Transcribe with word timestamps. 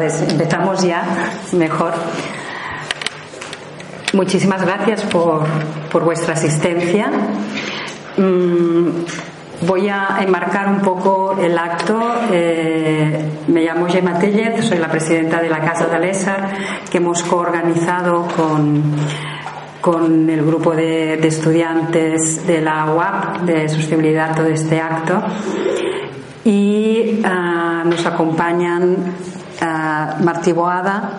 Empezamos 0.00 0.82
ya 0.82 1.02
mejor. 1.52 1.92
Muchísimas 4.12 4.64
gracias 4.64 5.02
por, 5.02 5.44
por 5.90 6.04
vuestra 6.04 6.34
asistencia. 6.34 7.10
Mm, 8.16 9.66
voy 9.66 9.88
a 9.88 10.18
enmarcar 10.20 10.68
un 10.68 10.80
poco 10.80 11.36
el 11.40 11.58
acto. 11.58 12.00
Eh, 12.30 13.28
me 13.48 13.62
llamo 13.62 13.86
Gemma 13.86 14.18
Tellez, 14.18 14.64
soy 14.64 14.78
la 14.78 14.88
presidenta 14.88 15.40
de 15.42 15.50
la 15.50 15.60
Casa 15.60 15.86
de 15.86 15.96
Alésar, 15.96 16.48
que 16.90 16.98
hemos 16.98 17.22
coorganizado 17.24 18.28
con, 18.36 18.94
con 19.80 20.30
el 20.30 20.44
grupo 20.44 20.74
de, 20.76 21.16
de 21.16 21.28
estudiantes 21.28 22.46
de 22.46 22.60
la 22.60 22.86
UAP 22.86 23.40
de 23.40 23.68
sostenibilidad 23.68 24.36
todo 24.36 24.46
este 24.46 24.80
acto 24.80 25.22
y 26.44 27.20
ah, 27.24 27.82
nos 27.84 28.06
acompañan 28.06 28.96
uh, 29.60 30.22
Martí 30.22 30.52
Boada, 30.52 31.10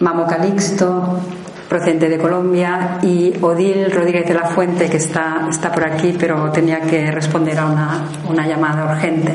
Mamo 0.00 0.26
Calixto, 0.26 1.20
procedente 1.68 2.08
de 2.08 2.18
Colombia, 2.18 2.98
y 3.02 3.32
Odil 3.40 3.90
Rodríguez 3.90 4.26
de 4.26 4.34
la 4.34 4.44
Fuente, 4.44 4.90
que 4.90 4.98
está, 4.98 5.46
está 5.48 5.72
por 5.72 5.84
aquí, 5.84 6.14
pero 6.18 6.50
tenía 6.50 6.80
que 6.80 7.10
responder 7.10 7.58
a 7.58 7.66
una, 7.66 8.04
una 8.28 8.46
llamada 8.46 8.92
urgente. 8.92 9.34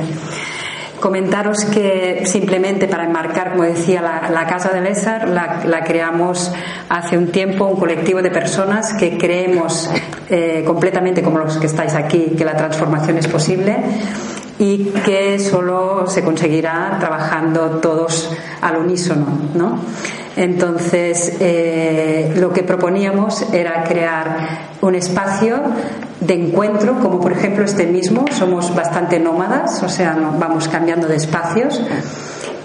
Comentaros 1.00 1.66
que 1.66 2.26
simplemente 2.26 2.88
para 2.88 3.06
enmarcar, 3.06 3.52
como 3.52 3.64
decía, 3.64 4.02
la, 4.02 4.46
Casa 4.48 4.70
de 4.70 4.82
Lésar 4.82 5.30
la, 5.30 5.62
la, 5.66 5.84
creamos 5.84 6.52
hace 6.90 7.18
un 7.18 7.32
tiempo, 7.32 7.66
un 7.66 7.80
colectivo 7.80 8.22
de 8.22 8.32
personas 8.32 8.94
que 8.94 9.18
creemos 9.18 9.90
eh, 10.30 10.64
completamente 10.66 11.22
como 11.22 11.38
los 11.38 11.58
que 11.58 11.68
estáis 11.68 11.94
aquí, 11.94 12.34
que 12.38 12.44
la 12.44 12.56
transformación 12.56 13.18
es 13.18 13.28
posible 13.28 13.78
y 14.59 14.86
que 15.05 15.39
solo 15.39 16.08
se 16.08 16.23
conseguirá 16.23 16.97
trabajando 17.00 17.80
todos 17.80 18.31
al 18.61 18.77
unísono. 18.77 19.25
¿no? 19.53 19.80
Entonces, 20.36 21.33
eh, 21.39 22.33
lo 22.38 22.53
que 22.53 22.63
proponíamos 22.63 23.41
era 23.53 23.83
crear 23.83 24.38
un 24.81 24.95
espacio 24.95 25.59
de 26.19 26.33
encuentro, 26.33 27.00
como 27.00 27.19
por 27.19 27.31
ejemplo 27.31 27.66
este 27.66 27.88
mismo, 27.88 28.25
somos 28.31 28.73
bastante 28.75 29.19
nómadas, 29.19 29.81
o 29.83 29.89
sea, 29.89 30.16
vamos 30.38 30.67
cambiando 30.67 31.08
de 31.08 31.16
espacios 31.16 31.81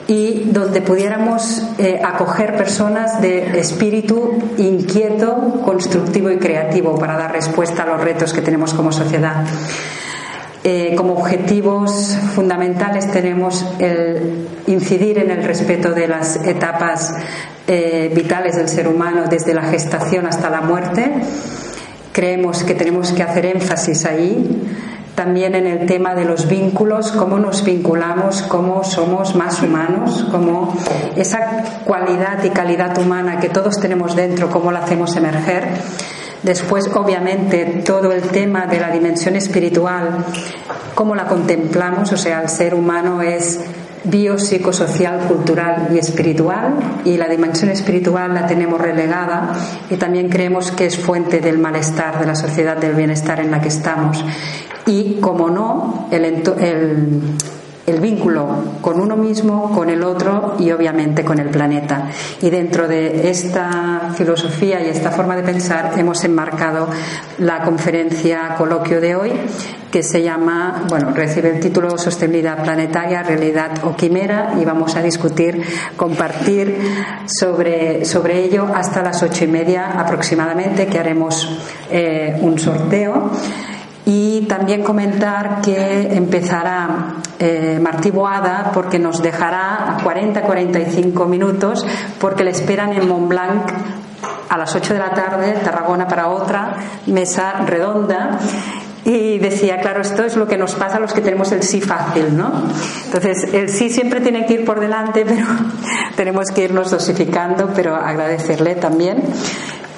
y 0.07 0.51
donde 0.51 0.83
pudiéramos 0.83 1.63
eh, 1.79 2.01
acoger 2.05 2.57
personas 2.57 3.21
de 3.23 3.59
espíritu 3.59 4.39
inquieto, 4.59 5.63
constructivo 5.65 6.31
y 6.31 6.39
creativo 6.39 6.99
para 6.99 7.17
dar 7.17 7.33
respuesta 7.33 7.85
a 7.85 7.87
los 7.87 8.01
retos 8.01 8.33
que 8.33 8.43
tenemos 8.43 8.75
como 8.75 8.93
sociedad. 8.93 9.45
Eh, 10.65 10.95
como 10.97 11.15
objetivos 11.15 12.17
fundamentales 12.37 13.11
tenemos 13.11 13.67
el 13.81 14.47
incidir 14.69 15.19
en 15.19 15.33
el 15.33 15.43
respeto 15.43 15.93
de 15.93 16.07
las 16.07 16.37
etapas 16.47 17.17
eh, 17.67 18.13
vitales 18.15 18.55
del 18.55 18.69
ser 18.69 18.87
humano 18.87 19.25
desde 19.29 19.55
la 19.55 19.63
gestación 19.63 20.25
hasta 20.25 20.51
la 20.51 20.61
muerte. 20.61 21.11
Creemos 22.13 22.63
que 22.63 22.77
tenemos 22.77 23.11
que 23.11 23.25
hacer 23.25 23.47
énfasis 23.47 24.05
ahí. 24.05 24.63
También 25.17 25.57
en 25.57 25.67
el 25.67 25.85
tema 25.87 26.15
de 26.15 26.25
los 26.25 26.49
vínculos, 26.49 27.11
cómo 27.11 27.41
nos 27.41 27.65
vinculamos, 27.65 28.43
cómo 28.43 28.85
somos 28.85 29.35
más 29.35 29.61
humanos, 29.63 30.27
cómo 30.31 30.75
esa 31.17 31.65
cualidad 31.85 32.43
y 32.45 32.51
calidad 32.51 32.97
humana 32.99 33.41
que 33.41 33.49
todos 33.49 33.81
tenemos 33.81 34.15
dentro, 34.15 34.49
cómo 34.49 34.71
la 34.71 34.85
hacemos 34.85 35.15
emerger 35.17 35.69
Después, 36.43 36.89
obviamente, 36.95 37.83
todo 37.85 38.13
el 38.13 38.23
tema 38.23 38.67
de 38.67 38.81
la 38.81 38.91
dimensión 38.91 39.37
espiritual, 39.37 40.25
cómo 40.95 41.15
la 41.15 41.27
contemplamos, 41.27 42.13
o 42.13 42.17
sea, 42.17 42.43
el 42.43 42.49
ser 42.49 42.75
humano 42.75 43.23
es 43.23 43.61
biopsicosocial, 44.05 45.21
cultural 45.29 45.91
y 45.95 45.99
espiritual, 45.99 46.75
y 47.05 47.17
la 47.17 47.29
dimensión 47.29 47.71
espiritual 47.71 48.35
la 48.35 48.47
tenemos 48.47 48.81
relegada 48.81 49.53
y 49.89 49.97
también 49.97 50.29
creemos 50.29 50.73
que 50.73 50.87
es 50.87 50.99
fuente 50.99 51.41
del 51.41 51.59
malestar 51.59 52.19
de 52.19 52.27
la 52.27 52.35
sociedad, 52.35 52.77
del 52.77 52.95
bienestar 52.95 53.39
en 53.39 53.53
la 53.53 53.61
que 53.61 53.69
estamos. 53.69 54.25
Y, 54.87 55.21
como 55.21 55.49
no, 55.49 56.09
el, 56.11 56.25
el 56.25 57.21
el 57.93 58.01
vínculo 58.01 58.49
con 58.81 59.01
uno 59.01 59.17
mismo, 59.17 59.71
con 59.73 59.91
el 59.91 60.03
otro 60.03 60.57
y 60.59 60.71
obviamente 60.71 61.25
con 61.25 61.39
el 61.39 61.49
planeta. 61.49 62.09
Y 62.41 62.51
dentro 62.51 62.89
de 62.89 63.31
esta 63.31 64.13
filosofía 64.17 64.83
y 64.83 64.89
esta 64.89 65.11
forma 65.11 65.37
de 65.37 65.43
pensar 65.43 65.93
hemos 65.99 66.25
enmarcado 66.25 66.89
la 67.39 67.63
conferencia 67.63 68.55
coloquio 68.57 69.01
de 69.01 69.15
hoy 69.15 69.33
que 69.93 70.03
se 70.03 70.23
llama, 70.23 70.87
bueno, 70.89 71.11
recibe 71.15 71.51
el 71.51 71.61
título 71.61 71.99
Sostenibilidad 71.99 72.63
Planetaria, 72.65 73.23
Realidad 73.23 73.85
o 73.85 73.95
Quimera 73.95 74.55
y 74.59 74.65
vamos 74.65 74.97
a 74.97 75.03
discutir, 75.03 75.63
compartir 75.97 76.79
sobre, 77.27 78.07
sobre 78.07 78.43
ello 78.43 78.67
hasta 78.75 79.03
las 79.03 79.23
ocho 79.23 79.45
y 79.45 79.49
media 79.49 80.01
aproximadamente 80.01 80.87
que 80.87 80.99
haremos 80.99 81.47
eh, 81.91 82.39
un 82.41 82.59
sorteo. 82.59 83.31
Y 84.05 84.43
también 84.43 84.83
comentar 84.83 85.61
que 85.63 86.17
empezará 86.17 87.15
eh, 87.39 87.79
Martí 87.81 88.11
Boada 88.11 88.71
porque 88.75 88.99
nos 88.99 89.23
dejará 89.23 89.95
a 89.95 89.99
40-45 89.99 91.27
minutos 91.27 91.87
porque 92.19 92.43
le 92.43 92.51
esperan 92.51 92.93
en 92.95 93.09
Montblanc 93.09 93.63
a 94.49 94.59
las 94.59 94.75
8 94.75 94.93
de 94.95 94.99
la 94.99 95.11
tarde, 95.11 95.53
Tarragona 95.65 96.09
para 96.09 96.29
otra 96.29 96.75
mesa 97.07 97.53
redonda 97.65 98.39
y 99.05 99.39
decía, 99.39 99.81
claro, 99.81 100.03
esto 100.03 100.25
es 100.25 100.37
lo 100.37 100.47
que 100.47 100.57
nos 100.57 100.75
pasa 100.75 100.99
a 100.99 101.01
los 101.01 101.13
que 101.13 101.21
tenemos 101.21 101.51
el 101.53 101.63
sí 101.63 101.81
fácil, 101.81 102.37
¿no? 102.37 102.53
Entonces, 103.07 103.53
el 103.53 103.69
sí 103.69 103.91
siempre 103.91 104.21
tiene 104.21 104.47
que 104.47 104.55
ir 104.55 104.65
por 104.65 104.79
delante, 104.79 105.25
pero 105.29 105.47
tenemos 106.17 106.51
que 106.51 106.65
irnos 106.65 106.91
dosificando, 106.91 107.71
pero 107.75 107.97
agradecerle 107.97 108.77
también. 108.77 109.23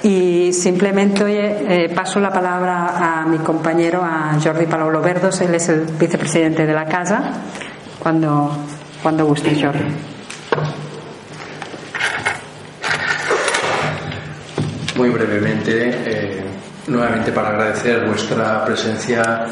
Y 0.04 0.52
simplemente 0.52 1.24
eh, 1.24 1.88
paso 1.88 2.20
la 2.20 2.30
palabra 2.30 3.22
a 3.22 3.24
mi 3.24 3.38
compañero, 3.38 4.02
a 4.04 4.38
Jordi 4.38 4.66
Palolo 4.66 5.00
Verdos, 5.00 5.40
él 5.40 5.54
es 5.54 5.70
el 5.70 5.86
vicepresidente 5.98 6.66
de 6.66 6.74
la 6.74 6.84
casa, 6.84 7.32
cuando, 7.98 8.54
cuando 9.02 9.24
guste, 9.24 9.58
Jordi. 9.58 9.82
Muy 14.98 15.08
brevemente, 15.08 15.88
eh, 16.04 16.44
nuevamente 16.86 17.32
para 17.32 17.48
agradecer 17.48 18.06
vuestra 18.06 18.62
presencia 18.62 19.46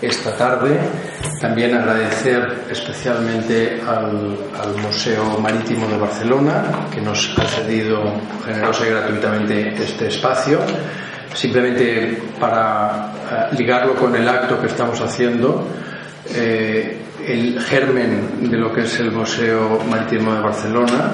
esta 0.00 0.36
tarde. 0.36 0.78
También 1.40 1.74
agradecer 1.74 2.66
especialmente 2.70 3.80
al, 3.86 4.36
Museo 4.82 5.38
Marítimo 5.38 5.86
de 5.86 5.96
Barcelona, 5.96 6.88
que 6.92 7.00
nos 7.00 7.36
ha 7.38 7.44
cedido 7.44 8.02
generosa 8.44 8.86
y 8.86 8.90
gratuitamente 8.90 9.82
este 9.82 10.08
espacio. 10.08 10.60
Simplemente 11.34 12.22
para 12.40 13.12
eh, 13.30 13.56
ligarlo 13.56 13.94
con 13.94 14.14
el 14.16 14.28
acto 14.28 14.60
que 14.60 14.68
estamos 14.68 15.00
haciendo, 15.00 15.66
eh, 16.34 16.98
el 17.26 17.60
germen 17.60 18.50
de 18.50 18.56
lo 18.56 18.72
que 18.72 18.82
es 18.82 19.00
el 19.00 19.10
Museo 19.10 19.80
Marítimo 19.88 20.34
de 20.34 20.40
Barcelona 20.40 21.12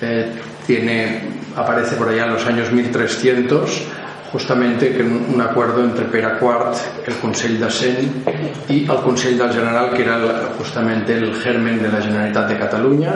eh, 0.00 0.32
tiene, 0.66 1.20
aparece 1.56 1.96
por 1.96 2.08
allá 2.08 2.26
en 2.26 2.32
los 2.34 2.46
años 2.46 2.70
1300 2.70 3.86
justamente 4.32 4.92
que 4.92 5.02
un 5.02 5.40
acuerdo 5.40 5.82
entre 5.82 6.04
Pere 6.06 6.38
IV, 6.40 7.06
el 7.06 7.14
Consell 7.16 7.58
de 7.58 7.70
Cent 7.70 8.28
y 8.68 8.82
el 8.82 8.96
Consell 8.98 9.38
del 9.38 9.52
General, 9.52 9.90
que 9.94 10.02
era 10.02 10.18
justamente 10.58 11.14
el 11.14 11.34
germen 11.34 11.80
de 11.82 11.88
la 11.88 12.00
Generalitat 12.00 12.48
de 12.48 12.58
Cataluña, 12.58 13.14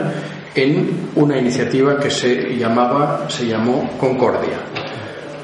en 0.55 1.09
una 1.15 1.37
iniciativa 1.37 1.97
que 1.97 2.09
se 2.09 2.57
llamaba, 2.57 3.29
se 3.29 3.47
llamó 3.47 3.91
Concordia. 3.97 4.57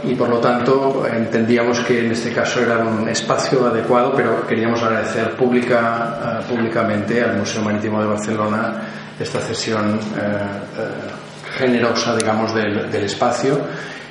Y 0.04 0.14
por 0.16 0.30
lo 0.30 0.38
tanto 0.38 1.06
entendíamos 1.08 1.80
que 1.80 2.06
en 2.06 2.12
este 2.12 2.32
caso 2.32 2.62
era 2.62 2.78
un 2.78 3.10
espacio 3.10 3.66
adecuado, 3.68 4.14
pero 4.16 4.46
queríamos 4.46 4.82
agradecer 4.82 5.32
pública, 5.32 6.40
eh, 6.40 6.46
públicamente 6.48 7.24
al 7.24 7.38
Museo 7.38 7.64
Marítimo 7.64 8.00
de 8.02 8.08
Barcelona 8.08 8.74
esta 9.20 9.40
cesión 9.40 9.96
eh, 9.96 10.22
eh, 10.78 11.58
generosa, 11.58 12.16
digamos, 12.16 12.54
del 12.54 13.04
espacio 13.04 13.60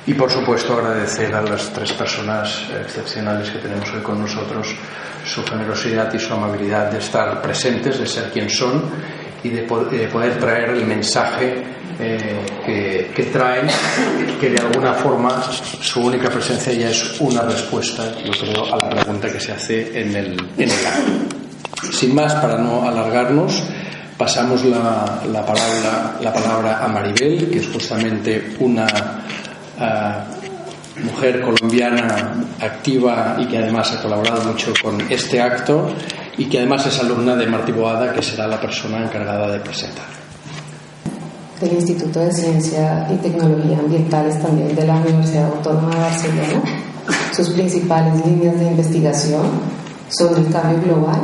y 0.07 0.13
por 0.13 0.31
supuesto 0.31 0.73
agradecer 0.73 1.35
a 1.35 1.41
las 1.41 1.69
tres 1.71 1.91
personas 1.91 2.63
excepcionales 2.81 3.49
que 3.49 3.59
tenemos 3.59 3.91
hoy 3.93 4.01
con 4.01 4.21
nosotros 4.21 4.73
su 5.25 5.43
generosidad 5.43 6.11
y 6.13 6.19
su 6.19 6.33
amabilidad 6.33 6.89
de 6.89 6.99
estar 6.99 7.41
presentes, 7.41 7.99
de 7.99 8.07
ser 8.07 8.31
quien 8.31 8.49
son 8.49 8.83
y 9.43 9.49
de 9.49 9.63
poder 9.63 10.39
traer 10.39 10.69
el 10.69 10.85
mensaje 10.85 11.61
eh, 11.99 13.09
que, 13.13 13.23
traen, 13.23 13.67
que 14.39 14.49
de 14.49 14.59
alguna 14.61 14.93
forma 14.93 15.43
su 15.51 15.99
única 16.01 16.29
presencia 16.29 16.71
ya 16.71 16.89
es 16.89 17.19
una 17.19 17.41
respuesta, 17.41 18.03
yo 18.23 18.31
creo, 18.31 18.73
a 18.73 18.77
la 18.77 18.89
pregunta 18.89 19.31
que 19.31 19.39
se 19.41 19.51
hace 19.51 20.01
en 20.01 20.15
el, 20.15 20.37
en 20.57 20.71
acto. 20.71 21.35
Sin 21.91 22.15
más, 22.15 22.33
para 22.35 22.57
no 22.57 22.87
alargarnos, 22.87 23.61
pasamos 24.17 24.63
la, 24.63 25.21
la, 25.31 25.45
palabra, 25.45 26.17
la 26.21 26.31
palabra 26.31 26.85
a 26.85 26.87
Maribel, 26.87 27.49
que 27.49 27.59
es 27.59 27.67
justamente 27.67 28.55
una 28.59 28.87
mujer 31.03 31.41
colombiana 31.41 32.33
activa 32.59 33.37
y 33.39 33.45
que 33.45 33.57
además 33.57 33.91
ha 33.93 34.01
colaborado 34.01 34.43
mucho 34.51 34.73
con 34.81 34.99
este 35.09 35.39
acto 35.39 35.89
y 36.37 36.45
que 36.45 36.59
además 36.59 36.85
es 36.85 36.99
alumna 36.99 37.35
de 37.35 37.47
Martí 37.47 37.71
Boada, 37.71 38.13
que 38.13 38.21
será 38.21 38.47
la 38.47 38.59
persona 38.59 39.03
encargada 39.03 39.51
de 39.51 39.59
presentar. 39.59 40.05
del 41.59 41.73
Instituto 41.73 42.19
de 42.19 42.31
Ciencia 42.31 43.07
y 43.11 43.15
Tecnología 43.15 43.79
Ambientales 43.79 44.39
también 44.39 44.75
de 44.75 44.85
la 44.85 44.97
Universidad 44.97 45.45
Autónoma 45.45 45.89
de 45.89 46.01
Barcelona. 46.01 46.61
Sus 47.35 47.49
principales 47.49 48.23
líneas 48.23 48.59
de 48.59 48.65
investigación 48.65 49.41
son 50.09 50.35
el 50.37 50.51
cambio 50.51 50.83
global 50.83 51.21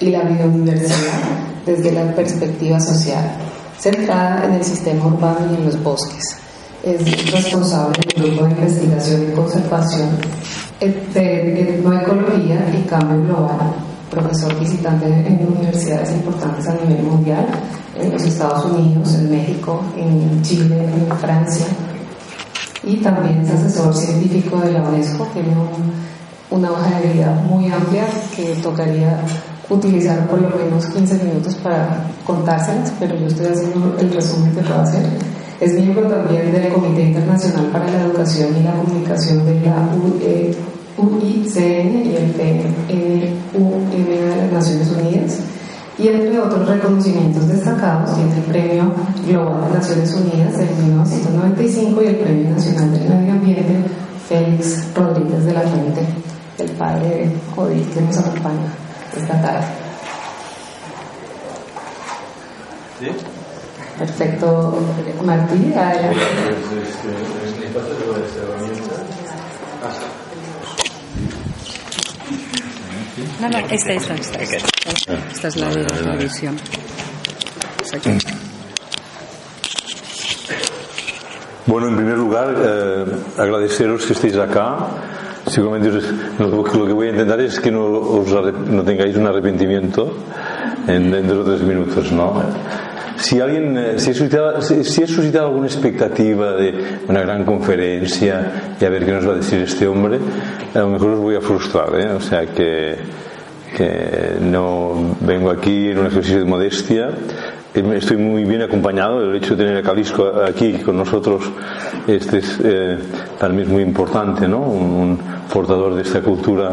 y 0.00 0.10
la 0.10 0.22
biodiversidad 0.22 1.20
desde 1.66 1.92
la 1.92 2.14
perspectiva 2.14 2.80
social, 2.80 3.36
centrada 3.78 4.44
en 4.46 4.54
el 4.54 4.64
sistema 4.64 5.06
urbano 5.06 5.52
y 5.52 5.56
en 5.56 5.66
los 5.66 5.82
bosques. 5.82 6.36
Es 6.84 7.32
responsable 7.32 7.98
del 8.14 8.36
grupo 8.36 8.44
de 8.44 8.50
investigación 8.50 9.22
y 9.22 9.34
conservación 9.34 10.10
de 10.80 11.76
etnoecología 11.78 12.70
y 12.76 12.82
cambio 12.86 13.22
global, 13.24 13.74
profesor 14.10 14.60
visitante 14.60 15.06
en 15.06 15.46
universidades 15.48 16.12
importantes 16.12 16.68
a 16.68 16.74
nivel 16.74 17.02
mundial, 17.04 17.46
en 17.98 18.12
los 18.12 18.22
Estados 18.22 18.66
Unidos, 18.66 19.14
en 19.14 19.30
México, 19.30 19.82
en 19.96 20.42
Chile, 20.42 20.84
en 20.84 21.16
Francia, 21.16 21.64
y 22.82 22.96
también 22.96 23.40
es 23.40 23.50
asesor 23.50 23.94
científico 23.94 24.58
de 24.58 24.72
la 24.72 24.82
UNESCO, 24.82 25.26
tiene 25.32 25.54
una 26.50 26.70
hoja 26.70 27.00
de 27.00 27.14
vida 27.14 27.32
muy 27.48 27.66
amplia 27.72 28.04
que 28.36 28.54
tocaría 28.56 29.20
utilizar 29.70 30.26
por 30.28 30.38
lo 30.38 30.50
menos 30.50 30.84
15 30.86 31.24
minutos 31.24 31.54
para 31.56 32.04
contárselas, 32.26 32.92
pero 33.00 33.16
yo 33.16 33.26
estoy 33.26 33.46
haciendo 33.46 33.96
el 33.98 34.12
resumen 34.12 34.54
que 34.54 34.60
puedo 34.60 34.82
hacer. 34.82 35.33
Es 35.60 35.72
miembro 35.74 36.08
también 36.08 36.52
del 36.52 36.72
Comité 36.72 37.02
Internacional 37.02 37.66
para 37.66 37.90
la 37.90 38.02
Educación 38.02 38.56
y 38.58 38.62
la 38.62 38.72
Comunicación 38.72 39.46
de 39.46 39.60
la 39.60 39.88
UICN 40.96 42.06
y 42.06 42.16
el 42.16 43.34
PUM 43.52 43.90
de 43.90 44.36
las 44.36 44.52
Naciones 44.52 44.90
Unidas. 44.90 45.40
Y 45.96 46.08
entre 46.08 46.40
otros 46.40 46.68
reconocimientos 46.68 47.46
destacados 47.46 48.16
tiene 48.16 48.34
el 48.34 48.42
Premio 48.42 48.92
Global 49.28 49.70
de 49.70 49.78
Naciones 49.78 50.12
Unidas 50.12 50.58
del 50.58 50.74
1995 50.76 52.02
y 52.02 52.06
el 52.06 52.16
Premio 52.16 52.50
Nacional 52.50 52.90
del 52.90 53.08
Medio 53.08 53.32
Ambiente 53.32 53.76
Félix 54.28 54.92
Rodríguez 54.92 55.44
de 55.44 55.52
la 55.52 55.60
Fuente, 55.60 56.00
el 56.58 56.70
padre 56.72 57.30
Odil 57.56 57.86
que 57.90 58.00
nos 58.00 58.18
acompaña 58.18 58.72
esta 59.16 59.40
tarde. 59.40 59.66
¿Sí? 62.98 63.33
Perfecto, 63.98 64.78
Martí, 65.24 65.72
adelante. 65.72 66.20
No, 73.40 73.48
no, 73.48 73.58
esta, 73.58 73.92
esta, 73.92 74.14
esta. 74.14 74.42
Esta, 74.42 75.48
es 75.48 75.56
la 75.56 75.68
de 75.68 75.84
la 76.04 76.14
edición. 76.14 76.56
Bueno, 81.66 81.88
en 81.88 81.96
primer 81.96 82.18
lugar, 82.18 82.54
eh, 82.58 83.04
agradeceros 83.38 84.04
que 84.06 84.12
estéis 84.14 84.36
acá. 84.36 84.76
Seguramente 85.46 86.00
lo, 86.38 86.64
que 86.64 86.92
voy 86.92 87.08
a 87.08 87.10
intentar 87.10 87.40
es 87.40 87.60
que 87.60 87.70
no, 87.70 87.84
os, 87.84 88.28
no 88.28 88.82
tengáis 88.82 89.16
un 89.16 89.26
arrepentimiento 89.26 90.16
en, 90.88 91.10
dentro 91.10 91.44
de 91.44 91.56
tres 91.56 91.68
minutos, 91.68 92.10
¿no? 92.10 92.42
Si 93.16 93.40
alguien, 93.40 93.78
eh, 93.78 93.98
si 93.98 94.10
he, 94.10 94.14
suscitado, 94.14 94.60
si, 94.60 94.84
suscitado 95.06 95.46
alguna 95.48 95.66
expectativa 95.66 96.52
de 96.52 96.98
una 97.08 97.20
gran 97.20 97.44
conferencia 97.44 98.74
y 98.80 98.84
a 98.84 98.88
ver 98.88 99.04
qué 99.04 99.12
nos 99.12 99.26
va 99.26 99.32
a 99.32 99.36
decir 99.36 99.60
este 99.60 99.86
hombre, 99.86 100.18
a 100.74 100.78
lo 100.80 100.88
mejor 100.88 101.10
os 101.10 101.20
voy 101.20 101.36
a 101.36 101.40
frustrar, 101.40 101.88
¿eh? 101.98 102.10
O 102.12 102.20
sea 102.20 102.46
que, 102.46 102.96
que 103.76 104.36
no 104.40 105.16
vengo 105.20 105.50
aquí 105.50 105.90
en 105.90 105.98
un 105.98 106.06
ejercicio 106.06 106.38
de 106.38 106.44
modestia, 106.44 107.10
estoy 107.74 108.16
muy 108.16 108.44
bien 108.44 108.62
acompañado. 108.62 109.22
El 109.22 109.36
hecho 109.36 109.56
de 109.56 109.64
tener 109.64 109.78
a 109.78 109.82
Calisco 109.82 110.32
aquí 110.46 110.74
con 110.74 110.96
nosotros 110.96 111.42
este 112.06 112.38
es 112.38 112.60
eh, 112.62 112.98
para 113.38 113.52
mí 113.52 113.62
es 113.62 113.68
muy 113.68 113.82
importante, 113.82 114.46
¿no? 114.46 114.60
Un, 114.60 115.34
portador 115.52 115.94
de 115.94 116.02
esta 116.02 116.20
cultura 116.20 116.72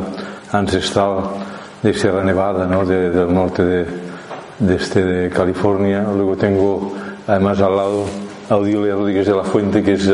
ancestral 0.51 1.19
de 1.83 1.93
Sierra 1.93 2.23
Nevada, 2.23 2.65
¿no? 2.65 2.83
del 2.83 3.31
norte 3.31 3.63
de, 3.63 3.85
de, 4.62 4.75
este, 4.75 5.30
California. 5.30 6.04
Luego 6.16 6.38
tengo 6.38 6.94
además 7.28 7.60
al 7.60 7.75
lado 7.75 8.06
a 8.50 8.56
Rodríguez 8.56 9.28
de 9.28 9.36
la 9.36 9.44
Fuente, 9.44 9.84
que 9.84 9.94
es, 9.94 10.10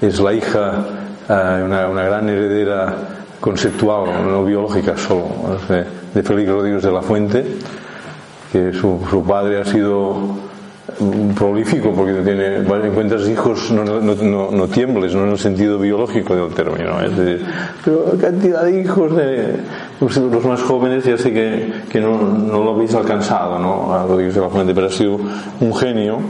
es 0.00 0.20
la 0.20 0.32
hija, 0.32 0.84
eh, 1.28 1.62
una, 1.64 1.88
una, 1.88 2.02
gran 2.02 2.28
heredera 2.28 2.94
conceptual, 3.40 4.26
no 4.28 4.44
biológica 4.44 4.96
solo, 4.96 5.28
de 6.14 6.22
Félix 6.22 6.50
Rodríguez 6.50 6.82
de 6.82 6.92
la 6.92 7.02
Fuente 7.02 7.44
que 8.52 8.72
su, 8.72 9.00
su 9.10 9.22
padre 9.24 9.60
ha 9.60 9.64
sido 9.64 10.48
prolífico 11.36 11.92
porque 11.92 12.14
tiene, 12.24 12.56
encuentras 12.56 13.28
hijos, 13.28 13.70
no, 13.70 13.84
no, 13.84 14.00
no, 14.00 14.50
no, 14.50 14.68
tiembles, 14.68 15.14
no 15.14 15.24
en 15.24 15.30
el 15.30 15.38
sentido 15.38 15.78
biológico 15.78 16.34
del 16.34 16.52
término, 16.54 16.98
decir, 16.98 17.46
pero 17.84 18.16
cantidad 18.20 18.64
de 18.64 18.80
hijos 18.80 19.14
de 19.14 19.56
los 20.00 20.44
más 20.44 20.62
jóvenes 20.62 21.04
ya 21.04 21.18
sé 21.18 21.32
que, 21.32 21.72
que 21.90 22.00
no, 22.00 22.18
no, 22.18 22.62
lo 22.62 22.74
habéis 22.74 22.94
alcanzado, 22.94 23.58
¿no? 23.58 24.06
Rodríguez 24.06 24.34
de 24.34 24.40
la 24.40 24.48
Fuente, 24.48 24.74
pero 24.74 24.86
ha 24.86 24.90
sido 24.90 25.18
un 25.60 25.74
genio 25.74 26.20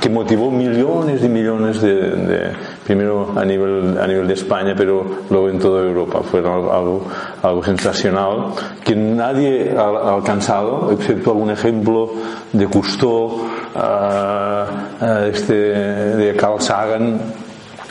que 0.00 0.08
motivó 0.08 0.50
millones 0.50 1.22
y 1.22 1.28
millones 1.28 1.82
de, 1.82 1.94
de, 1.94 2.52
primero 2.84 3.34
a 3.36 3.44
nivel, 3.44 3.98
a 4.00 4.06
nivel 4.06 4.26
de 4.26 4.34
España, 4.34 4.74
pero 4.76 5.04
luego 5.28 5.50
en 5.50 5.58
toda 5.58 5.82
Europa. 5.82 6.20
Fue 6.22 6.40
algo, 6.40 7.06
algo 7.42 7.64
sensacional 7.64 8.52
que 8.84 8.96
nadie 8.96 9.74
ha 9.76 10.14
alcanzado, 10.14 10.90
excepto 10.92 11.32
algún 11.32 11.50
ejemplo 11.50 12.10
de 12.52 12.66
Cousteau, 12.66 13.42
uh, 13.74 15.04
este, 15.26 15.54
de 15.54 16.34
Carl 16.36 16.60
Sagan. 16.60 17.20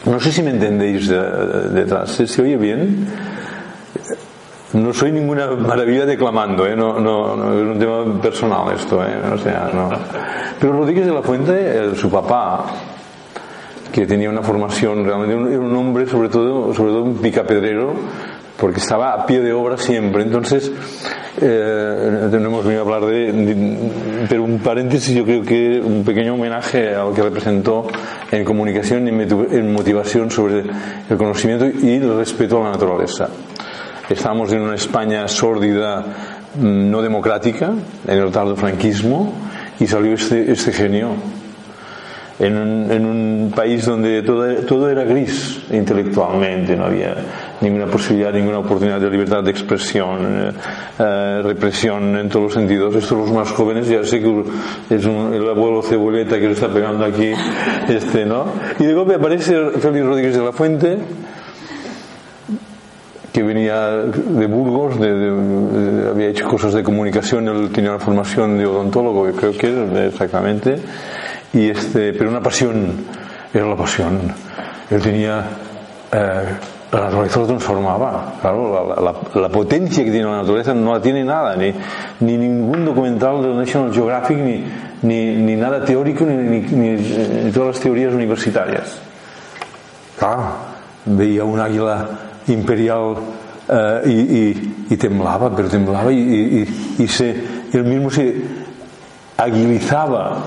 No 0.06 0.20
sé 0.20 0.32
si 0.32 0.42
me 0.42 0.52
entendéis 0.52 1.10
detrás. 1.10 2.12
¿Se, 2.12 2.26
¿Se 2.26 2.42
oye 2.42 2.56
bien? 2.58 3.06
No 4.74 4.94
soy 4.94 5.14
ninguna 5.14 5.48
maravilla 5.48 6.06
declamando, 6.06 6.68
¿eh? 6.68 6.76
no, 6.76 7.00
no, 7.00 7.38
no, 7.38 7.54
es 7.54 7.62
un 7.62 7.80
tema 7.80 8.22
personal 8.22 8.76
esto, 8.76 9.02
¿eh? 9.02 9.16
o 9.34 9.38
sea, 9.38 9.70
no. 9.74 9.90
Pero 10.60 10.74
Rodríguez 10.74 11.06
de 11.06 11.14
la 11.14 11.22
Fuente, 11.22 11.96
su 11.96 12.10
papá, 12.10 12.66
que 13.94 14.06
tenía 14.06 14.30
una 14.30 14.42
formación, 14.42 15.06
realmente 15.06 15.54
era 15.54 15.62
un 15.62 15.74
hombre 15.74 16.06
sobre 16.06 16.28
todo, 16.28 16.74
sobre 16.74 16.92
todo 16.92 17.04
un 17.04 17.16
picapedrero, 17.16 17.94
porque 18.58 18.80
estaba 18.80 19.14
a 19.14 19.26
pie 19.26 19.40
de 19.40 19.54
obra 19.54 19.78
siempre. 19.78 20.24
Entonces, 20.24 20.70
eh, 21.40 22.28
no 22.30 22.38
hemos 22.38 22.66
venido 22.66 22.82
hablar 22.82 23.06
de, 23.06 23.32
de, 23.32 23.92
pero 24.28 24.44
un 24.44 24.60
paréntesis, 24.60 25.16
yo 25.16 25.24
creo 25.24 25.44
que 25.44 25.80
un 25.80 26.04
pequeño 26.04 26.34
homenaje 26.34 26.94
a 26.94 27.04
lo 27.04 27.14
que 27.14 27.22
representó 27.22 27.88
en 28.32 28.44
comunicación 28.44 29.08
y 29.08 29.12
en 29.12 29.72
motivación 29.72 30.30
sobre 30.30 30.64
el 31.10 31.18
conocimiento 31.18 31.68
y 31.68 31.94
el 31.94 32.18
respeto 32.18 32.60
a 32.60 32.66
la 32.66 32.72
naturaleza. 32.72 33.30
Estábamos 34.10 34.54
en 34.54 34.62
una 34.62 34.76
España 34.76 35.28
sórdida, 35.28 36.00
mm, 36.56 36.90
no 36.90 37.02
democrática, 37.02 37.74
en 38.08 38.18
el 38.18 38.32
tardo 38.32 38.56
franquismo, 38.56 39.34
y 39.80 39.88
salió 39.88 40.14
este, 40.14 40.50
este 40.50 40.72
genio. 40.72 41.10
En 42.40 42.56
un, 42.56 43.52
país 43.56 43.84
donde 43.86 44.22
todo, 44.22 44.90
era 44.90 45.04
gris 45.04 45.64
intelectualmente, 45.72 46.76
no 46.78 46.86
había 46.86 47.16
ninguna 47.62 47.88
posibilidad, 47.88 48.32
ninguna 48.32 48.60
oportunidad 48.60 49.02
de 49.02 49.10
libertad 49.10 49.44
de 49.44 49.50
expresión, 49.50 50.20
eh, 50.22 50.52
eh, 51.00 51.42
represión 51.44 52.16
en 52.16 52.30
todos 52.30 52.44
los 52.44 52.54
sentidos. 52.54 52.96
Estos 52.96 53.18
los 53.18 53.32
más 53.32 53.52
jóvenes, 53.52 53.88
ya 53.88 54.04
sé 54.04 54.22
que 54.22 54.44
es 54.92 55.04
el 55.04 55.50
abuelo 55.50 55.82
ceboleta 55.82 56.40
que 56.40 56.46
lo 56.46 56.52
está 56.52 56.68
pegando 56.68 57.06
aquí, 57.06 57.32
este, 57.90 58.26
¿no? 58.26 58.46
Y 58.80 58.86
de 58.86 58.94
golpe 58.94 59.16
aparece 59.16 59.56
Félix 59.80 60.06
Rodríguez 60.06 60.38
de 60.38 60.44
la 60.44 60.52
Fuente, 60.52 60.98
que 63.38 63.44
venía 63.44 63.90
de 63.92 64.48
Burgos, 64.48 65.00
de, 65.00 65.14
de, 65.14 65.30
de, 65.30 66.10
había 66.10 66.30
hecho 66.30 66.48
cosas 66.48 66.74
de 66.74 66.82
comunicación, 66.82 67.48
él 67.48 67.70
tenía 67.72 67.92
una 67.92 68.00
formación 68.00 68.58
de 68.58 68.66
odontólogo, 68.66 69.32
creo 69.32 69.56
que 69.56 69.68
era 69.68 70.06
exactamente, 70.08 70.80
y 71.54 71.70
este, 71.70 72.14
pero 72.14 72.32
una 72.32 72.42
pasión, 72.42 72.96
era 73.54 73.68
la 73.68 73.76
pasión. 73.76 74.34
Él 74.90 75.02
tenía, 75.04 75.46
eh, 76.12 76.46
la 76.92 77.00
naturaleza 77.00 77.40
lo 77.42 77.46
transformaba, 77.46 78.34
claro, 78.42 78.96
la, 78.96 79.02
la, 79.04 79.40
la, 79.40 79.50
potencia 79.50 80.04
que 80.04 80.10
tiene 80.10 80.26
la 80.26 80.38
naturaleza 80.38 80.74
no 80.74 80.94
la 80.94 81.00
tiene 81.00 81.24
nada, 81.24 81.56
ni, 81.56 81.72
ni 82.22 82.38
ningún 82.38 82.86
documental 82.86 83.44
de 83.44 83.54
National 83.54 83.94
Geographic, 83.94 84.38
ni, 84.40 84.66
ni, 85.04 85.36
ni 85.36 85.56
nada 85.56 85.86
teórico, 85.86 86.26
ni, 86.26 86.60
ni, 86.60 87.52
todas 87.52 87.76
las 87.76 87.80
teorías 87.82 88.16
universitarias. 88.16 89.00
Claro, 90.18 90.42
veía 91.06 91.44
un 91.44 91.60
águila 91.60 92.27
imperial 92.48 93.16
y, 94.06 94.12
y, 94.12 94.86
y, 94.90 94.98
temblaba, 94.98 95.54
pero 95.56 95.68
temblaba 95.68 96.12
y, 96.12 96.66
y, 96.98 97.08
se, 97.08 97.36
él 97.74 97.84
mismo 97.84 98.10
se 98.10 98.36
agilizaba 99.38 100.38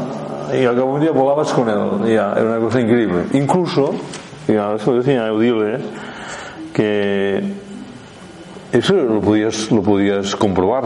y 0.52 0.64
al 0.64 0.74
cabo 0.74 0.88
de 0.88 0.94
un 0.94 1.00
día 1.00 1.10
volabas 1.12 1.52
con 1.52 1.68
él, 1.68 2.12
ya, 2.14 2.32
era 2.32 2.44
una 2.44 2.58
cosa 2.58 2.80
increíble. 2.80 3.24
Incluso, 3.34 3.94
ya, 4.48 4.74
eso 4.74 4.94
decía 4.94 5.26
Eudile, 5.28 5.78
que 6.72 7.42
eso 8.72 8.94
lo 8.94 9.20
podías, 9.20 9.70
lo 9.70 9.82
podías 9.82 10.34
comprobar. 10.36 10.84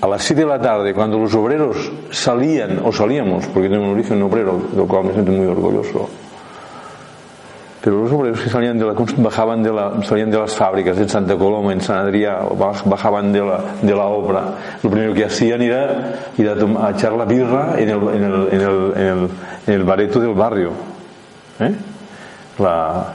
a 0.00 0.06
las 0.06 0.22
7 0.22 0.42
de 0.42 0.46
la 0.46 0.60
tarde, 0.60 0.94
cuando 0.94 1.18
los 1.18 1.34
obreros 1.34 1.90
salían, 2.10 2.80
o 2.84 2.92
salíamos, 2.92 3.46
porque 3.46 3.68
tengo 3.68 3.84
un 3.84 3.94
origen 3.94 4.22
obrero, 4.22 4.60
de 4.70 4.76
lo 4.76 4.86
cual 4.86 5.06
me 5.06 5.12
siento 5.12 5.32
muy 5.32 5.46
orgulloso, 5.46 6.08
pero 7.80 8.02
los 8.02 8.12
obreros 8.12 8.40
que 8.40 8.50
salían 8.50 8.78
de 8.78 8.86
la, 8.86 8.92
bajaban 9.18 9.62
de 9.62 9.72
la, 9.72 10.02
salían 10.02 10.30
de 10.30 10.38
las 10.38 10.54
fábricas 10.54 10.98
en 10.98 11.08
Santa 11.08 11.36
Coloma, 11.36 11.72
en 11.72 11.80
San 11.80 12.06
Adrià, 12.06 12.40
bajaban 12.84 13.32
de 13.32 13.40
la, 13.40 13.60
de 13.80 13.94
la 13.94 14.06
obra, 14.06 14.42
lo 14.82 14.90
primero 14.90 15.14
que 15.14 15.24
hacían 15.24 15.62
era 15.62 16.30
ir 16.36 16.48
a, 16.48 16.90
echar 16.90 17.12
la 17.12 17.24
birra 17.24 17.74
en 17.78 17.88
el, 17.88 18.08
en 18.08 18.24
el, 18.24 18.48
en 18.50 18.60
el, 18.60 18.92
en 18.96 19.30
el, 19.66 19.80
en 19.80 19.86
bareto 19.86 20.18
del 20.20 20.34
barrio. 20.34 20.70
¿eh? 21.60 21.72
La, 22.58 23.14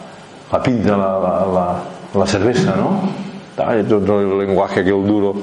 la 0.51 0.63
pinta, 0.63 0.95
la, 0.95 1.81
la, 2.13 2.25
cerveza, 2.25 2.75
¿no? 2.77 3.01
todo 3.87 4.21
el 4.21 4.47
lenguaje 4.47 4.79
aquel 4.79 5.05
duro 5.05 5.35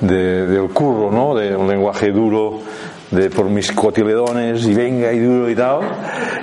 de, 0.00 0.46
del 0.46 0.68
curro, 0.70 1.10
¿no? 1.10 1.34
De 1.34 1.54
un 1.56 1.68
lenguaje 1.68 2.10
duro 2.12 2.60
de 3.10 3.28
por 3.28 3.46
mis 3.46 3.72
cotiledones 3.72 4.64
y 4.64 4.74
venga 4.74 5.12
y 5.12 5.18
duro 5.18 5.50
y 5.50 5.56
tal. 5.56 5.80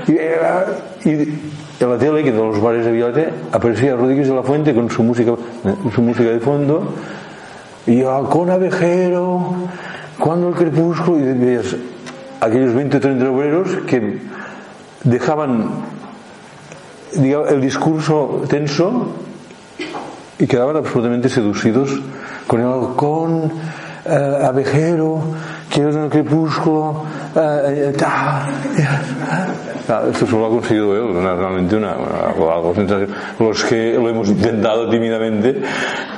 Y, 0.08 1.10
y 1.10 1.40
en 1.80 1.90
la 1.90 1.98
tele, 1.98 2.24
que 2.24 2.32
de 2.32 2.38
los 2.38 2.60
bares 2.62 2.86
de 2.86 2.92
Villate, 2.92 3.30
aparecía 3.52 3.96
Rodríguez 3.96 4.28
de 4.28 4.36
la 4.36 4.44
Fuente 4.44 4.74
con 4.74 4.90
su 4.90 5.04
música, 5.04 5.34
su 5.94 6.02
música 6.02 6.30
de 6.30 6.40
fondo. 6.40 6.94
Y 7.86 8.02
halcón 8.04 8.50
abejero, 8.50 9.54
cuando 10.20 10.50
el 10.50 10.56
crepúsculo, 10.56 11.20
y 11.20 11.34
veías 11.34 11.76
aquellos 12.42 12.74
20 12.74 12.98
o 12.98 13.00
30 13.00 13.30
obreros 13.30 13.70
que 13.88 14.20
dejaban 15.04 15.70
digamos, 17.16 17.52
el 17.52 17.62
discurso 17.62 18.44
tenso 18.48 19.14
y 20.40 20.46
quedaban 20.46 20.76
absolutamente 20.76 21.30
seducidos 21.30 21.90
con 22.46 22.62
el 22.62 22.68
halcón 22.68 23.52
eh, 24.06 24.38
abejero 24.44 25.22
que 25.70 25.88
es 25.88 25.96
el 25.96 26.10
crepúsculo 26.10 27.04
eh, 27.36 27.94
eh, 27.94 27.98
esto 29.88 30.28
solo 30.28 30.48
ha 30.48 30.50
conseguido 30.50 30.96
él 30.96 31.14
realmente 31.24 31.76
una, 31.76 31.94
algo 31.94 32.74
sensación 32.76 33.10
los 33.40 33.64
que 33.64 33.94
lo 33.94 34.10
hemos 34.10 34.28
intentado 34.30 34.90
tímidamente 34.90 35.62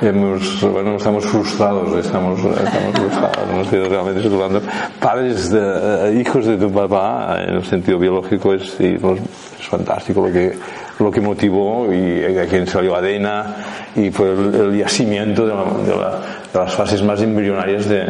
hemos, 0.00 0.60
bueno, 0.62 0.96
estamos 0.96 1.24
frustrados 1.24 1.96
estamos, 2.04 2.40
estamos 2.40 2.94
frustrados 2.94 3.38
hemos 3.50 3.68
sido 3.68 3.88
realmente 3.88 4.26
hablando 4.26 4.62
padres 5.00 5.50
de, 5.50 6.20
hijos 6.20 6.46
de 6.46 6.56
tu 6.56 6.70
papá 6.72 7.44
en 7.46 7.54
el 7.56 7.64
sentido 7.64 7.98
biológico 7.98 8.54
es, 8.54 8.76
y, 8.80 8.94
es 8.94 9.68
fantástico 9.68 10.26
lo 10.26 10.32
que 10.32 10.52
lo 10.98 11.10
que 11.10 11.20
motivó 11.20 11.90
y 11.92 12.36
a 12.36 12.46
quien 12.46 12.66
salió 12.66 12.94
Adena 12.94 13.56
y 13.96 14.10
fue 14.10 14.32
el, 14.32 14.54
el 14.54 14.78
yacimiento 14.78 15.46
de, 15.46 15.54
la, 15.54 15.64
de, 15.64 15.96
la, 15.96 16.10
de, 16.52 16.58
las 16.58 16.74
fases 16.74 17.02
más 17.02 17.22
embrionarias 17.22 17.88
de, 17.88 18.04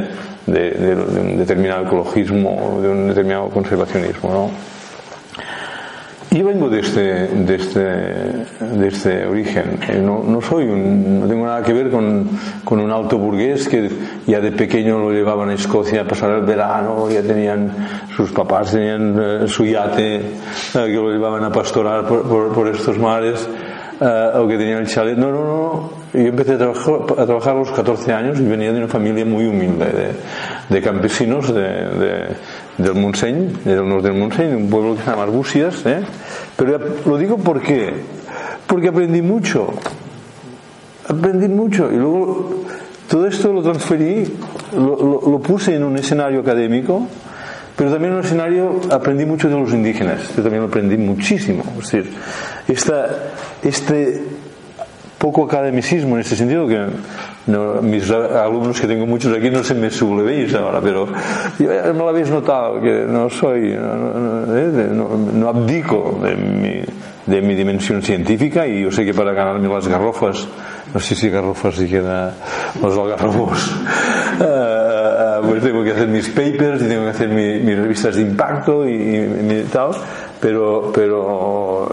de, 0.46 1.20
un 1.20 1.38
determinado 1.38 1.86
ecologismo, 1.86 2.80
de 2.82 2.88
un 2.88 3.08
determinado 3.08 3.48
conservacionismo. 3.48 4.32
¿no? 4.32 4.79
Yo 6.32 6.46
vengo 6.46 6.68
de 6.68 6.78
este, 6.78 7.26
de 7.26 7.54
este, 7.56 7.80
de 7.80 8.88
este 8.88 9.26
origen. 9.26 9.80
Eh, 9.88 10.00
no, 10.00 10.22
no, 10.22 10.40
soy 10.40 10.62
un, 10.62 11.18
no 11.18 11.26
tengo 11.26 11.44
nada 11.44 11.60
que 11.60 11.72
ver 11.72 11.90
con, 11.90 12.28
con, 12.64 12.78
un 12.78 12.88
alto 12.92 13.18
burgués 13.18 13.68
que 13.68 13.90
ya 14.28 14.40
de 14.40 14.52
pequeño 14.52 15.00
lo 15.00 15.10
llevaban 15.10 15.50
a 15.50 15.54
Escocia 15.54 16.02
a 16.02 16.04
pasar 16.04 16.30
el 16.30 16.42
verano, 16.42 17.10
ya 17.10 17.22
tenían, 17.22 17.74
sus 18.14 18.30
papás 18.30 18.70
tenían 18.70 19.18
eh, 19.20 19.48
su 19.48 19.64
yate, 19.64 20.18
eh, 20.18 20.32
que 20.72 20.94
lo 20.94 21.10
llevaban 21.10 21.42
a 21.42 21.50
pastorar 21.50 22.06
por, 22.06 22.22
por, 22.22 22.52
por 22.52 22.68
estos 22.68 22.96
mares, 22.96 23.48
eh, 24.00 24.30
o 24.34 24.48
que 24.48 24.56
tenían 24.56 24.78
el 24.78 24.88
chalet. 24.88 25.16
No, 25.16 25.30
no, 25.30 25.44
no. 25.44 25.90
Yo 26.12 26.28
empecé 26.28 26.54
a 26.54 26.58
trabajar, 26.58 26.94
a 27.18 27.26
trabajar 27.26 27.54
a 27.54 27.58
los 27.58 27.70
14 27.70 28.12
años 28.12 28.40
y 28.40 28.42
venía 28.42 28.72
de 28.72 28.78
una 28.78 28.88
familia 28.88 29.24
muy 29.24 29.46
humilde, 29.46 29.86
de, 30.68 30.82
campesinos 30.82 31.54
de, 31.54 31.62
de 31.62 32.36
del 32.78 32.94
Montseny, 32.94 33.52
del 33.64 33.88
norte 33.88 34.08
del 34.08 34.18
Montseny, 34.18 34.54
un 34.54 34.70
pueblo 34.70 34.96
que 34.96 35.02
se 35.02 35.10
llama 35.10 35.22
Arbúcies, 35.24 35.86
¿eh? 35.86 36.00
pero 36.56 36.78
lo 37.06 37.18
digo 37.18 37.36
porque 37.38 37.92
porque 38.66 38.88
aprendí 38.88 39.20
mucho, 39.20 39.68
aprendí 41.08 41.48
mucho 41.48 41.90
y 41.92 41.96
luego 41.96 42.64
todo 43.08 43.26
esto 43.26 43.52
lo 43.52 43.62
transferí, 43.62 44.32
lo, 44.72 45.20
lo, 45.28 45.38
puse 45.40 45.74
en 45.74 45.82
un 45.82 45.96
escenario 45.96 46.40
académico, 46.40 47.06
pero 47.76 47.90
también 47.90 48.12
en 48.12 48.18
un 48.20 48.24
escenario 48.24 48.80
aprendí 48.90 49.24
mucho 49.24 49.48
de 49.48 49.58
los 49.58 49.72
indígenas, 49.72 50.36
yo 50.36 50.42
también 50.42 50.62
aprendí 50.62 50.96
muchísimo, 50.96 51.64
es 51.78 51.90
decir, 51.90 52.12
esta, 52.72 53.08
este 53.62 54.22
poco 55.20 55.44
academicismo 55.44 56.14
en 56.14 56.22
este 56.22 56.34
sentido 56.34 56.66
que 56.66 56.80
no, 57.46 57.82
mis 57.82 58.10
alumnos 58.10 58.80
que 58.80 58.86
tengo 58.86 59.06
muchos 59.06 59.36
aquí 59.36 59.50
no 59.50 59.62
se 59.62 59.74
me 59.74 59.90
sublevéis 59.90 60.54
ahora 60.54 60.80
pero 60.80 61.06
yo, 61.58 61.92
no 61.92 62.04
lo 62.04 62.08
habéis 62.08 62.30
notado 62.30 62.80
que 62.80 63.04
no 63.06 63.28
soy 63.28 63.74
no, 63.74 64.46
no, 64.46 65.46
eh, 65.46 65.48
abdico 65.48 66.18
de 66.22 66.36
mi, 66.36 66.80
de 67.26 67.42
mi 67.42 67.54
dimensión 67.54 68.00
científica 68.00 68.66
y 68.66 68.82
yo 68.82 68.90
sé 68.90 69.04
que 69.04 69.12
para 69.12 69.32
ganarme 69.32 69.68
las 69.68 69.86
garrofas 69.86 70.48
no 70.94 70.98
sé 71.00 71.14
si 71.14 71.28
garrofas 71.28 71.74
si 71.74 71.86
queda 71.86 72.34
los 72.80 72.96
algarrobos 72.96 73.72
uh, 74.40 75.46
pues 75.46 75.62
tengo 75.62 75.84
que 75.84 75.90
hacer 75.90 76.08
mis 76.08 76.30
papers 76.30 76.80
y 76.80 76.88
tengo 76.88 77.02
que 77.04 77.10
hacer 77.10 77.28
mi, 77.28 77.58
mis 77.58 77.76
revistas 77.76 78.16
de 78.16 78.22
impacto 78.22 78.88
y, 78.88 78.92
y, 78.92 79.60
y 79.60 79.68
tal 79.70 79.90
pero 80.40 80.90
pero 80.94 81.88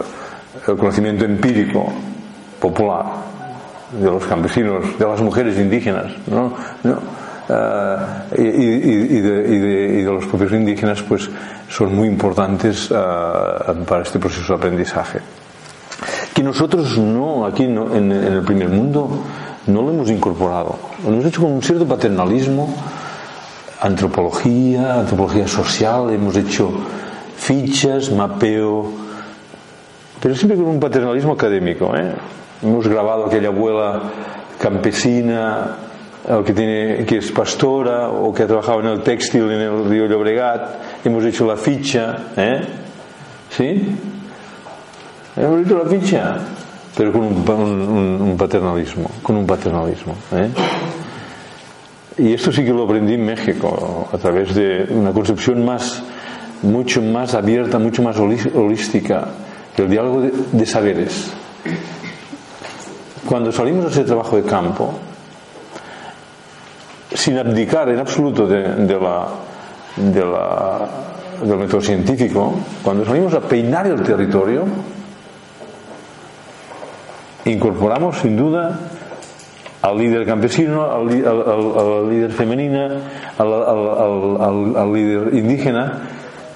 el 0.68 0.78
conocimiento 0.78 1.26
empírico 1.26 1.92
popular 2.60 3.06
de 3.92 4.06
los 4.06 4.26
campesinos, 4.26 4.98
de 4.98 5.06
las 5.06 5.22
mujeres 5.22 5.58
indígenas, 5.58 6.12
¿no? 6.28 6.54
¿No? 6.84 7.28
Uh, 7.50 8.36
y, 8.38 8.42
y, 8.42 9.18
y, 9.18 9.22
de, 9.22 9.44
de, 9.44 10.00
y, 10.00 10.04
de, 10.04 10.12
los 10.12 10.26
propios 10.26 10.52
indígenas, 10.52 11.02
pues 11.02 11.30
son 11.70 11.96
muy 11.96 12.10
importantes 12.10 12.92
uh, 12.92 13.86
para 13.88 14.04
este 14.04 14.20
proceso 14.20 14.52
de 14.52 14.58
aprendizaje. 14.58 15.20
Que 16.34 16.44
nosotros 16.44 16.98
no, 16.98 17.46
aquí 17.46 17.66
no, 17.68 17.96
en, 17.96 18.12
en, 18.12 18.34
el 18.34 18.42
primer 18.42 18.68
mundo, 18.68 19.24
no 19.68 19.82
lo 19.82 19.92
hemos 19.92 20.10
incorporado. 20.10 20.78
Lo 21.06 21.14
hemos 21.14 21.26
hecho 21.26 21.42
con 21.42 21.54
un 21.54 21.62
cierto 21.62 21.88
paternalismo, 21.88 22.76
antropología, 23.80 25.00
antropología 25.00 25.48
social, 25.48 26.10
hemos 26.10 26.36
hecho 26.36 26.70
fichas, 27.38 28.12
mapeo, 28.12 29.07
pero 30.22 30.36
siempre 30.36 30.58
con 30.58 30.68
un 30.68 30.80
paternalismo 30.80 31.34
académico. 31.34 31.96
¿eh? 31.96 32.14
Hemos 32.64 32.88
grabado 32.88 33.26
aquella 33.26 33.50
abuela 33.50 34.02
campesina, 34.60 35.76
o 36.30 36.44
que, 36.44 36.54
tiene, 36.54 37.06
que 37.06 37.18
es 37.18 37.32
pastora, 37.32 38.10
o 38.10 38.34
que 38.34 38.44
ha 38.44 38.48
trabajado 38.48 38.82
en 38.82 38.88
el 38.88 39.02
textil 39.02 39.44
en 39.44 39.62
el 39.62 39.86
río 39.86 40.08
Llobregat. 40.08 41.06
Hemos 41.06 41.24
hecho 41.24 41.46
la 41.46 41.56
ficha, 41.56 42.18
¿eh? 42.36 42.62
¿Sí? 43.50 43.96
Hemos 45.38 45.66
hecho 45.66 45.78
la 45.78 45.90
ficha, 45.90 46.38
pero 46.98 47.14
con 47.14 47.22
un, 47.22 48.22
un, 48.22 48.38
paternalismo, 48.38 49.10
con 49.22 49.38
un 49.38 49.46
paternalismo. 49.46 50.16
¿eh? 50.34 50.50
Y 52.18 52.34
esto 52.34 52.52
sí 52.52 52.66
que 52.66 52.74
lo 52.74 52.84
aprendí 52.84 53.14
en 53.14 53.26
México, 53.26 54.10
a 54.12 54.18
través 54.18 54.56
de 54.56 54.88
una 54.90 55.12
concepción 55.12 55.64
más, 55.64 56.04
mucho 56.64 57.02
más 57.04 57.36
abierta, 57.36 57.78
mucho 57.78 58.02
más 58.02 58.18
holística, 58.18 59.28
el 59.78 59.90
diálogo 59.90 60.22
de, 60.22 60.66
saberes. 60.66 61.32
Cuando 63.28 63.52
salimos 63.52 63.86
a 63.86 63.90
ese 63.90 64.04
trabajo 64.04 64.38
de 64.38 64.44
campo, 64.44 64.94
sin 67.14 67.38
abdicar 67.38 67.90
en 67.90 68.00
absoluto 68.00 68.48
de, 68.48 68.64
la, 69.00 69.28
de 69.96 70.26
la, 70.26 70.90
del 71.44 71.58
método 71.58 71.82
científico, 71.82 72.56
cuando 72.84 73.06
salimos 73.06 73.34
a 73.34 73.42
peinar 73.42 73.88
el 73.88 74.02
territorio, 74.02 74.66
incorporamos 77.46 78.18
sin 78.18 78.36
duda 78.36 78.80
al 79.82 79.98
líder 79.98 80.26
campesino, 80.26 80.84
al, 80.92 81.08
al, 81.26 81.80
al 81.80 82.10
líder 82.10 82.32
femenina, 82.32 83.00
al, 83.38 84.94
líder 84.94 85.34
indígena, 85.34 86.02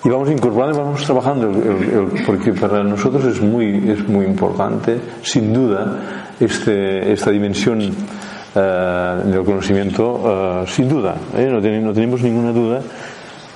y 0.04 0.10
vamos 0.10 0.32
incorporando 0.32 0.76
y 0.76 0.84
vamos 0.84 1.04
trabajando, 1.04 1.50
el, 1.50 2.24
porque 2.26 2.54
para 2.54 2.84
nosotros 2.84 3.24
es 3.26 3.42
muy, 3.42 3.90
es 3.90 4.08
muy 4.08 4.26
importante, 4.26 5.00
sin 5.22 5.54
duda, 5.54 6.34
este, 6.40 7.12
esta 7.12 7.30
dimensión 7.30 7.80
uh, 7.82 9.30
del 9.30 9.44
conocimiento, 9.46 10.64
uh, 10.64 10.68
sin 10.68 10.90
duda, 10.90 11.16
¿eh? 11.38 11.48
no, 11.52 11.62
ten, 11.62 11.84
no, 11.84 11.94
tenemos 11.94 12.22
ninguna 12.22 12.52
duda. 12.52 12.82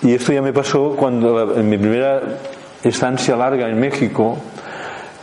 Y 0.04 0.14
esto 0.14 0.34
ya 0.34 0.42
me 0.42 0.54
pasó 0.54 0.96
cuando, 0.96 1.56
en 1.56 1.68
mi 1.68 1.78
primera 1.78 2.22
estancia 2.84 3.36
larga 3.36 3.68
en 3.68 3.80
México, 3.80 4.38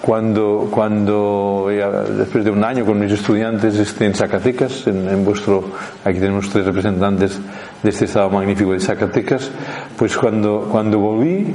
cuando, 0.02 0.68
cuando 0.70 1.68
ya, 1.70 1.88
después 1.88 2.44
de 2.44 2.50
un 2.50 2.64
año 2.64 2.84
con 2.84 2.98
mis 2.98 3.12
estudiantes 3.12 3.76
este, 3.76 4.04
en 4.04 4.14
Zacatecas, 4.14 4.86
en, 4.88 5.08
en, 5.08 5.24
vuestro, 5.24 5.64
aquí 6.04 6.18
tenemos 6.18 6.50
tres 6.50 6.66
representantes 6.66 7.40
de 7.82 7.88
este 7.88 8.06
estado 8.06 8.28
magnífico 8.28 8.72
de 8.72 8.80
Zacatecas, 8.80 9.50
pues 9.96 10.16
cuando, 10.16 10.68
cuando 10.70 10.98
volví, 10.98 11.54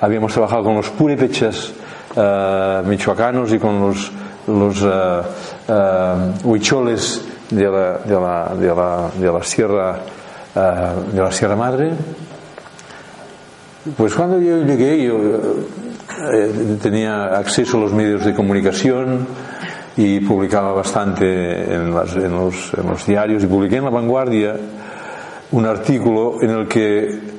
habíamos 0.00 0.32
trabajado 0.32 0.64
con 0.64 0.76
los 0.76 0.88
purépechas 0.88 1.72
uh, 2.16 2.86
michoacanos 2.88 3.52
y 3.52 3.58
con 3.58 3.80
los 3.80 4.10
los 4.44 4.82
uh, 4.82 5.22
uh, 5.68 6.48
huicholes 6.48 7.24
de 7.50 7.64
la, 7.64 7.98
de, 7.98 8.14
la, 8.14 8.54
de, 8.58 8.74
la, 8.74 9.10
de 9.16 9.32
la 9.32 9.42
Sierra 9.44 9.98
de 10.54 11.20
la 11.20 11.32
Sierra 11.32 11.56
Madre. 11.56 11.92
Pues 13.96 14.14
cuando 14.14 14.38
yo 14.38 14.64
llegué, 14.64 15.04
yo 15.04 15.18
eh, 16.32 16.78
tenía 16.80 17.36
acceso 17.36 17.78
a 17.78 17.80
los 17.80 17.92
medios 17.92 18.24
de 18.24 18.34
comunicación 18.34 19.26
y 19.96 20.20
publicaba 20.20 20.72
bastante 20.72 21.74
en, 21.74 21.90
los, 21.90 22.16
en, 22.16 22.36
los, 22.88 23.06
diarios 23.06 23.42
y 23.42 23.46
publiqué 23.46 23.76
en 23.76 23.84
La 23.84 23.90
Vanguardia 23.90 24.56
un 25.50 25.66
artículo 25.66 26.36
en 26.40 26.50
el 26.50 26.68
que 26.68 27.32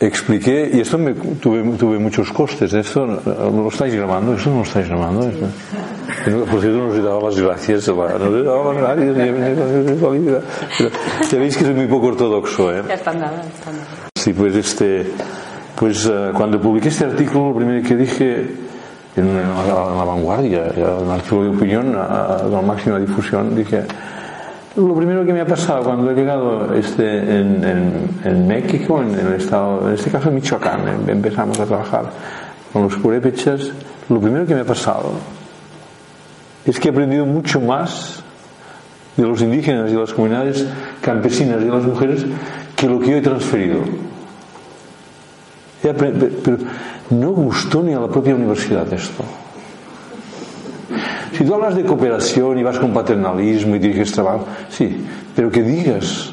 expliqué, 0.00 0.70
y 0.72 0.80
esto 0.80 0.98
me, 0.98 1.14
tuve, 1.14 1.62
tuve 1.76 1.98
muchos 1.98 2.32
costes, 2.32 2.72
esto 2.72 3.06
lo 3.06 3.68
estáis 3.68 3.94
grabando, 3.94 4.34
esto 4.34 4.50
no 4.50 4.56
lo 4.56 4.62
estáis 4.62 4.88
grabando. 4.88 5.28
Esto. 5.28 5.46
Por 6.50 6.60
cierto, 6.60 6.78
nos 6.78 7.02
daba 7.02 7.22
las 7.22 7.38
gracias, 7.38 7.88
nos 7.88 8.44
daba 8.44 8.72
las 8.72 8.82
gracias, 8.82 9.16
ya 11.30 11.38
veis 11.38 11.56
que 11.56 11.64
soy 11.64 11.74
muy 11.74 11.86
poco 11.86 12.08
ortodoxo. 12.08 12.74
¿eh? 12.74 12.82
Ya. 12.88 12.98
Sí, 14.16 14.32
pues 14.32 14.54
este, 14.56 15.06
pues 15.76 16.06
uh, 16.06 16.32
cuando 16.32 16.60
publiqué 16.60 16.88
este 16.88 17.04
artículo, 17.04 17.48
lo 17.48 17.56
primero 17.56 17.86
que 17.86 17.96
dije 17.96 18.46
en, 19.16 19.26
en, 19.26 19.36
la, 19.36 19.90
en 19.90 20.06
vanguardia, 20.06 20.72
un 21.00 21.10
artículo 21.10 21.44
de 21.44 21.56
opinión 21.56 21.96
a, 21.96 22.42
la 22.50 22.62
máxima 22.62 22.98
difusión, 22.98 23.54
dije, 23.54 23.82
lo 24.76 24.94
primero 24.94 25.24
que 25.24 25.32
me 25.32 25.40
ha 25.40 25.46
pasado 25.46 25.84
cuando 25.84 26.10
he 26.10 26.14
llegado 26.14 26.74
este, 26.74 27.18
en, 27.18 27.64
en, 27.64 28.08
en 28.24 28.46
México, 28.46 29.02
en, 29.02 29.18
el 29.18 29.34
estado, 29.34 29.88
en 29.88 29.94
este 29.94 30.10
caso 30.10 30.28
en 30.28 30.36
Michoacán, 30.36 31.08
empezamos 31.08 31.58
a 31.60 31.64
trabajar 31.64 32.04
con 32.72 32.82
los 32.82 32.96
purépechas, 32.96 33.70
lo 34.08 34.20
primero 34.20 34.46
que 34.46 34.54
me 34.54 34.60
ha 34.60 34.64
pasado 34.64 35.12
es 36.64 36.80
que 36.80 36.88
he 36.88 36.90
aprendido 36.90 37.26
mucho 37.26 37.60
más 37.60 38.22
de 39.16 39.22
los 39.22 39.40
indígenas 39.42 39.90
y 39.90 39.94
de 39.94 40.00
las 40.00 40.12
comunidades 40.12 40.66
campesinas 41.00 41.60
y 41.60 41.64
de 41.64 41.70
las 41.70 41.84
mujeres 41.84 42.24
que 42.74 42.88
lo 42.88 42.98
que 42.98 43.10
yo 43.10 43.16
he 43.18 43.20
transferido 43.20 43.80
no 47.10 47.30
gustó 47.30 47.82
ni 47.82 47.92
a 47.92 48.00
la 48.00 48.08
propia 48.08 48.34
universidad 48.34 48.90
esto. 48.92 49.24
Si 51.36 51.44
tú 51.44 51.54
hablas 51.54 51.74
de 51.74 51.84
cooperación 51.84 52.58
y 52.58 52.62
vas 52.62 52.78
con 52.78 52.92
paternalismo 52.92 53.74
y 53.76 53.78
diriges 53.80 54.12
trabajo, 54.12 54.46
sí, 54.70 55.04
pero 55.34 55.50
que 55.50 55.62
digas 55.62 56.32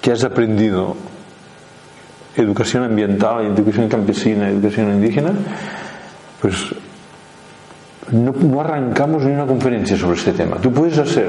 que 0.00 0.12
has 0.12 0.24
aprendido 0.24 0.96
educación 2.36 2.84
ambiental, 2.84 3.44
educación 3.46 3.88
campesina, 3.88 4.48
educación 4.48 4.92
indígena, 4.92 5.32
pues 6.40 6.54
no, 8.12 8.32
no, 8.32 8.60
arrancamos 8.60 9.24
ni 9.24 9.32
una 9.32 9.46
conferencia 9.46 9.96
sobre 9.96 10.16
este 10.16 10.32
tema. 10.32 10.56
Tú 10.56 10.72
puedes 10.72 10.96
hacer 10.98 11.28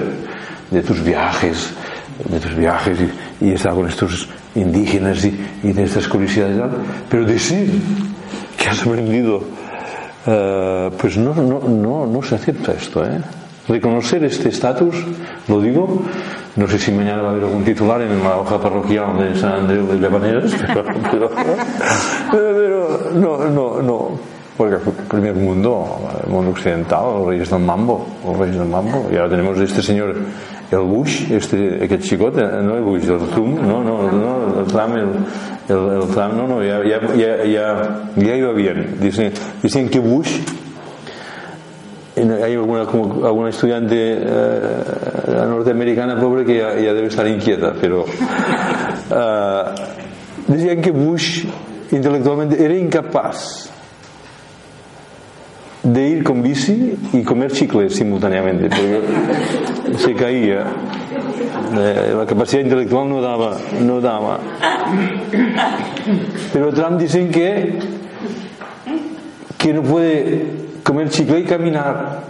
de 0.69 0.81
tus 0.81 1.03
viajes, 1.03 1.73
de 2.29 2.39
tus 2.39 2.55
viajes 2.55 2.97
y, 3.41 3.45
y 3.45 3.51
estar 3.51 3.73
con 3.73 3.87
estos 3.87 4.29
indígenas 4.55 5.23
y, 5.25 5.31
de 5.71 5.83
estas 5.83 6.07
curiosidades, 6.07 6.59
pero 7.09 7.25
decir 7.25 7.69
que 8.57 8.67
has 8.67 8.81
aprendido, 8.81 9.37
uh, 9.37 10.91
pues 10.97 11.17
no, 11.17 11.33
no, 11.33 11.59
no, 11.67 12.05
no 12.05 12.23
se 12.23 12.35
acepta 12.35 12.73
esto. 12.73 13.03
¿eh? 13.05 13.21
Reconocer 13.67 14.23
este 14.23 14.49
estatus, 14.49 14.95
lo 15.47 15.61
digo, 15.61 16.03
no 16.55 16.67
sé 16.67 16.77
si 16.77 16.91
mañana 16.91 17.21
va 17.21 17.29
a 17.29 17.31
haber 17.31 17.43
algún 17.43 17.63
titular 17.63 18.01
en 18.01 18.21
la 18.21 18.37
hoja 18.37 18.59
parroquial 18.59 19.17
de 19.17 19.39
San 19.39 19.53
Andreu 19.53 19.87
de 19.87 19.99
Llavaneras, 19.99 20.51
pero 21.11 21.31
no, 23.13 23.49
no, 23.49 23.81
no. 23.81 24.31
Porque 24.57 24.75
el 24.75 24.81
primer 25.07 25.33
mundo, 25.35 25.87
el 26.23 26.29
mundo 26.29 26.51
occidental, 26.51 27.03
los 27.03 27.27
reyes 27.27 27.49
del 27.49 27.61
mambo, 27.61 28.05
los 28.25 28.37
reyes 28.37 28.57
del 28.57 28.67
mambo, 28.67 29.07
y 29.11 29.15
ahora 29.15 29.29
tenemos 29.29 29.57
este 29.57 29.81
señor 29.81 30.15
el 30.71 30.79
Bush, 30.79 31.29
este, 31.31 31.83
aquest 31.83 32.03
xicot, 32.03 32.35
no 32.35 32.75
el 32.77 32.83
Bush, 32.83 33.03
el 33.03 33.19
Trump, 33.29 33.59
no, 33.59 33.83
no, 33.83 34.09
no 34.09 34.59
el 34.61 34.65
Trump, 34.67 34.95
el, 34.95 35.75
el, 35.75 36.01
el 36.01 36.07
Trump, 36.07 36.33
no, 36.33 36.47
no, 36.47 36.63
ya, 36.63 36.81
ya, 36.83 37.01
ya, 37.13 37.43
ya, 37.43 38.11
ya 38.15 38.35
iba 38.35 38.53
bien. 38.53 38.97
Dicen, 39.01 39.33
dicen 39.61 39.89
que 39.89 39.99
Bush, 39.99 40.39
hay 42.15 42.53
alguna, 42.53 42.85
como, 42.85 43.25
alguna 43.25 43.49
estudiante 43.49 44.17
eh, 44.17 45.45
norteamericana 45.47 46.19
pobre 46.19 46.45
que 46.45 46.57
ya, 46.57 46.75
ya, 46.75 46.93
debe 46.93 47.07
estar 47.07 47.27
inquieta, 47.27 47.73
pero 47.79 48.03
uh, 48.03 49.63
decían 50.47 50.81
que 50.81 50.91
Bush 50.91 51.45
intelectualmente 51.91 52.63
era 52.63 52.75
incapaz 52.75 53.71
de 55.83 56.07
ir 56.07 56.23
con 56.23 56.43
bici 56.43 56.95
y 57.13 57.23
comer 57.23 57.51
chicles 57.51 57.95
simultáneamente, 57.95 58.69
porque 58.69 59.97
se 59.97 60.13
caía. 60.13 60.65
Eh, 61.73 62.13
la 62.17 62.25
capacidad 62.25 62.61
intelectual 62.61 63.09
no 63.09 63.21
daba, 63.21 63.57
no 63.81 64.01
daba. 64.01 64.39
Pero 66.53 66.73
Trump 66.73 66.99
dicen 66.99 67.31
que, 67.31 67.79
que 69.57 69.73
no 69.73 69.81
puede 69.81 70.45
comer 70.83 71.09
chicle 71.09 71.39
y 71.39 71.43
caminar. 71.45 72.21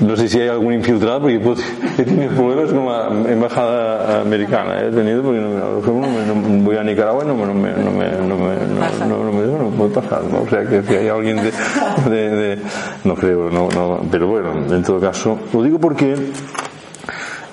No 0.00 0.16
sé 0.16 0.28
si 0.28 0.38
hay 0.38 0.48
algún 0.48 0.74
infiltrado, 0.74 1.22
porque 1.22 1.40
pues, 1.40 1.58
he 1.98 2.04
tenido 2.04 2.30
problemas 2.32 2.72
con 2.72 2.86
la 2.86 3.32
embajada 3.32 4.20
americana. 4.20 4.80
He 4.80 4.90
tenido, 4.90 5.22
porque 5.22 5.40
no, 5.40 5.50
no, 5.50 6.34
no 6.34 6.64
voy 6.64 6.76
a 6.76 6.84
Nicaragua 6.84 7.24
y 7.24 7.26
no, 7.26 7.34
no, 7.34 7.52
me, 7.52 7.72
no, 7.72 7.90
me, 7.90 8.08
no, 8.12 8.36
me, 8.36 8.54
no, 9.08 9.24
no, 9.24 9.32
me, 9.32 9.46
no 9.46 9.70
puede 9.70 9.90
pasar. 9.90 10.22
¿no? 10.24 10.42
O 10.42 10.48
sea, 10.48 10.64
que 10.64 10.82
si 10.82 10.94
hay 10.94 11.08
alguien 11.08 11.36
de, 11.36 11.50
de, 12.10 12.30
de. 12.30 12.58
No 13.04 13.16
creo, 13.16 13.50
no, 13.50 13.68
no, 13.70 14.00
pero 14.08 14.28
bueno, 14.28 14.52
en 14.72 14.82
todo 14.84 15.00
caso, 15.00 15.36
lo 15.52 15.62
digo 15.64 15.78
porque. 15.80 16.14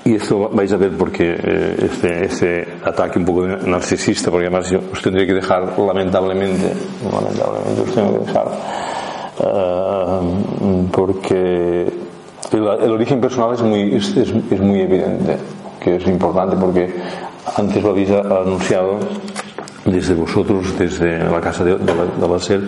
Y 0.04 0.14
esto 0.14 0.50
vais 0.50 0.72
a 0.72 0.78
ver 0.78 0.92
porque 0.92 1.36
eh, 1.36 1.76
este, 1.82 2.26
este 2.26 2.68
ataque 2.84 3.18
un 3.18 3.26
poco 3.26 3.48
narcisista, 3.48 4.30
porque 4.30 4.46
además 4.46 4.70
yo 4.70 4.80
os 4.94 5.02
tendría 5.02 5.26
que 5.26 5.34
dejar, 5.34 5.80
lamentablemente, 5.80 6.74
lamentablemente 7.12 7.82
os 7.82 7.96
tengo 7.96 8.20
que 8.20 8.26
dejar, 8.28 8.48
uh, 9.40 10.88
porque 10.92 11.92
el, 12.56 12.92
origen 12.92 13.22
personal 13.22 13.54
es 13.54 13.62
muy, 13.62 13.96
es, 13.96 14.16
es, 14.16 14.60
muy 14.60 14.82
evidente, 14.82 15.38
que 15.80 15.98
es 15.98 16.08
importante 16.08 16.56
porque 16.56 16.94
antes 17.56 17.84
lo 17.84 17.90
habéis 17.90 18.10
anunciado 18.12 19.00
desde 19.86 20.14
vosotros, 20.16 20.78
desde 20.78 21.20
la 21.20 21.42
casa 21.42 21.64
de, 21.64 21.78
de, 21.78 21.96
la, 21.96 22.06
de 22.06 22.28
la 22.28 22.40
SER, 22.40 22.62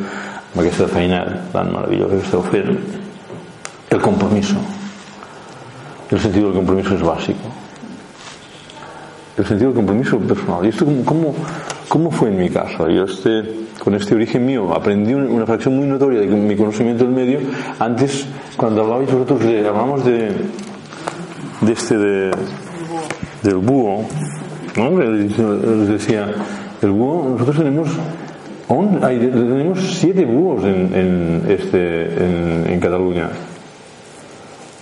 amb 0.55 1.51
tan 1.51 1.71
maravillosa 1.71 2.15
que 2.15 2.23
esteu 2.23 2.43
el 3.89 4.01
compromiso. 4.01 4.55
El 6.09 6.19
sentido 6.19 6.47
del 6.47 6.55
compromiso 6.55 6.95
es 6.95 7.01
básico. 7.01 7.39
El 9.37 9.45
sentido 9.45 9.69
del 9.69 9.77
compromiso 9.77 10.19
personal. 10.19 10.65
¿Y 10.65 10.69
esto 10.69 10.85
cómo, 10.85 11.03
cómo, 11.05 11.35
cómo 11.87 12.11
fue 12.11 12.29
en 12.29 12.37
mi 12.37 12.49
caso? 12.49 12.89
Yo 12.89 13.03
este, 13.03 13.66
con 13.83 13.95
este 13.95 14.15
origen 14.15 14.45
mío 14.45 14.73
aprendí 14.73 15.13
una 15.13 15.45
fracción 15.45 15.75
muy 15.77 15.87
notoria 15.87 16.21
de 16.21 16.27
mi 16.27 16.55
conocimiento 16.55 17.03
del 17.03 17.13
medio. 17.13 17.39
Antes, 17.79 18.27
cuando 18.55 18.81
hablabais 18.83 19.11
vosotros 19.11 19.39
de, 19.41 19.67
hablamos 19.67 20.05
de, 20.05 20.31
de 21.61 21.71
este, 21.71 21.97
de, 21.97 22.31
del 23.43 23.55
búho, 23.57 24.05
¿no? 24.75 24.99
Les 24.99 25.87
decía, 25.87 26.27
el 26.81 26.91
búho, 26.91 27.29
nosotros 27.29 27.57
tenemos 27.57 27.89
on, 28.67 28.99
tenemos 28.99 29.79
siete 29.79 30.25
búhos 30.25 30.63
en, 30.63 30.93
en, 30.93 31.43
este, 31.47 32.73
en, 32.73 32.79
Cataluña. 32.79 33.29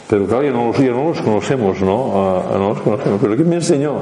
Pero 0.10 0.26
claro, 0.28 0.44
ya 0.44 0.52
no 0.52 0.68
los, 0.68 0.78
ya 0.78 0.92
no 0.92 1.10
los 1.10 1.22
conocemos, 1.22 1.82
¿no? 1.82 2.06
Uh, 2.06 2.58
no 2.58 2.70
los 2.70 2.82
conocemos. 2.82 3.20
Pero 3.22 3.36
¿quién 3.36 3.50
me 3.50 3.56
enseñó? 3.56 3.96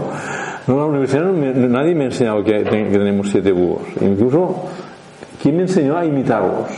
No, 0.67 0.77
la 0.77 0.85
universidad 0.85 1.25
nadie 1.25 1.93
me 1.93 2.05
ha 2.05 2.07
enseñado 2.07 2.43
que, 2.43 2.63
que, 2.63 2.97
tenemos 2.97 3.29
siete 3.29 3.51
búhos. 3.51 3.81
Incluso, 4.01 4.65
¿quién 5.43 5.57
me 5.57 5.63
enseñó 5.63 5.97
a 5.97 6.05
imitarlos? 6.05 6.69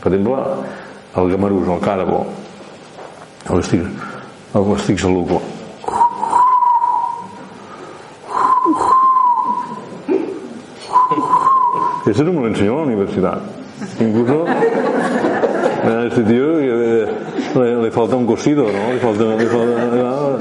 Per 0.00 0.14
exemple, 0.14 0.42
el 1.16 1.30
gamarús, 1.32 1.66
el 1.66 1.80
càrabo, 1.80 2.24
l'estic, 3.50 3.82
l'estic 4.54 4.98
saluco. 4.98 5.42
Eso 12.06 12.22
no 12.22 12.32
me 12.32 12.40
lo 12.42 12.46
enseñó 12.46 12.76
la 12.76 12.82
universidad. 12.82 13.40
Incluso, 13.98 14.46
a 14.46 16.04
este 16.06 16.22
tío 16.22 16.52
le, 16.60 17.82
le, 17.82 17.90
falta 17.90 18.14
un 18.14 18.26
cosido, 18.26 18.66
¿no? 18.66 18.92
Le 18.92 19.00
falta, 19.00 19.24
le 19.24 19.46
falta, 19.46 20.38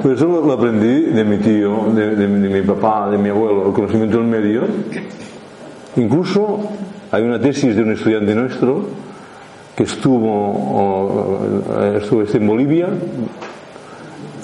pero 0.00 0.14
eso 0.14 0.26
lo, 0.26 0.52
aprendí 0.52 1.10
de 1.10 1.24
mi 1.24 1.38
tío, 1.38 1.86
de, 1.92 2.14
de, 2.14 2.28
de, 2.28 2.48
mi 2.48 2.62
papá, 2.62 3.10
de 3.10 3.18
mi 3.18 3.30
abuelo, 3.30 3.66
el 3.66 3.72
conocimiento 3.72 4.18
del 4.18 4.26
medio. 4.26 4.62
Incluso 5.96 6.60
hay 7.10 7.22
una 7.22 7.40
tesis 7.40 7.74
de 7.74 7.82
un 7.82 7.92
estudiante 7.92 8.34
nuestro 8.34 8.86
que 9.74 9.82
estuvo, 9.82 11.40
estuvo 11.96 12.22
en 12.22 12.46
Bolivia 12.46 12.88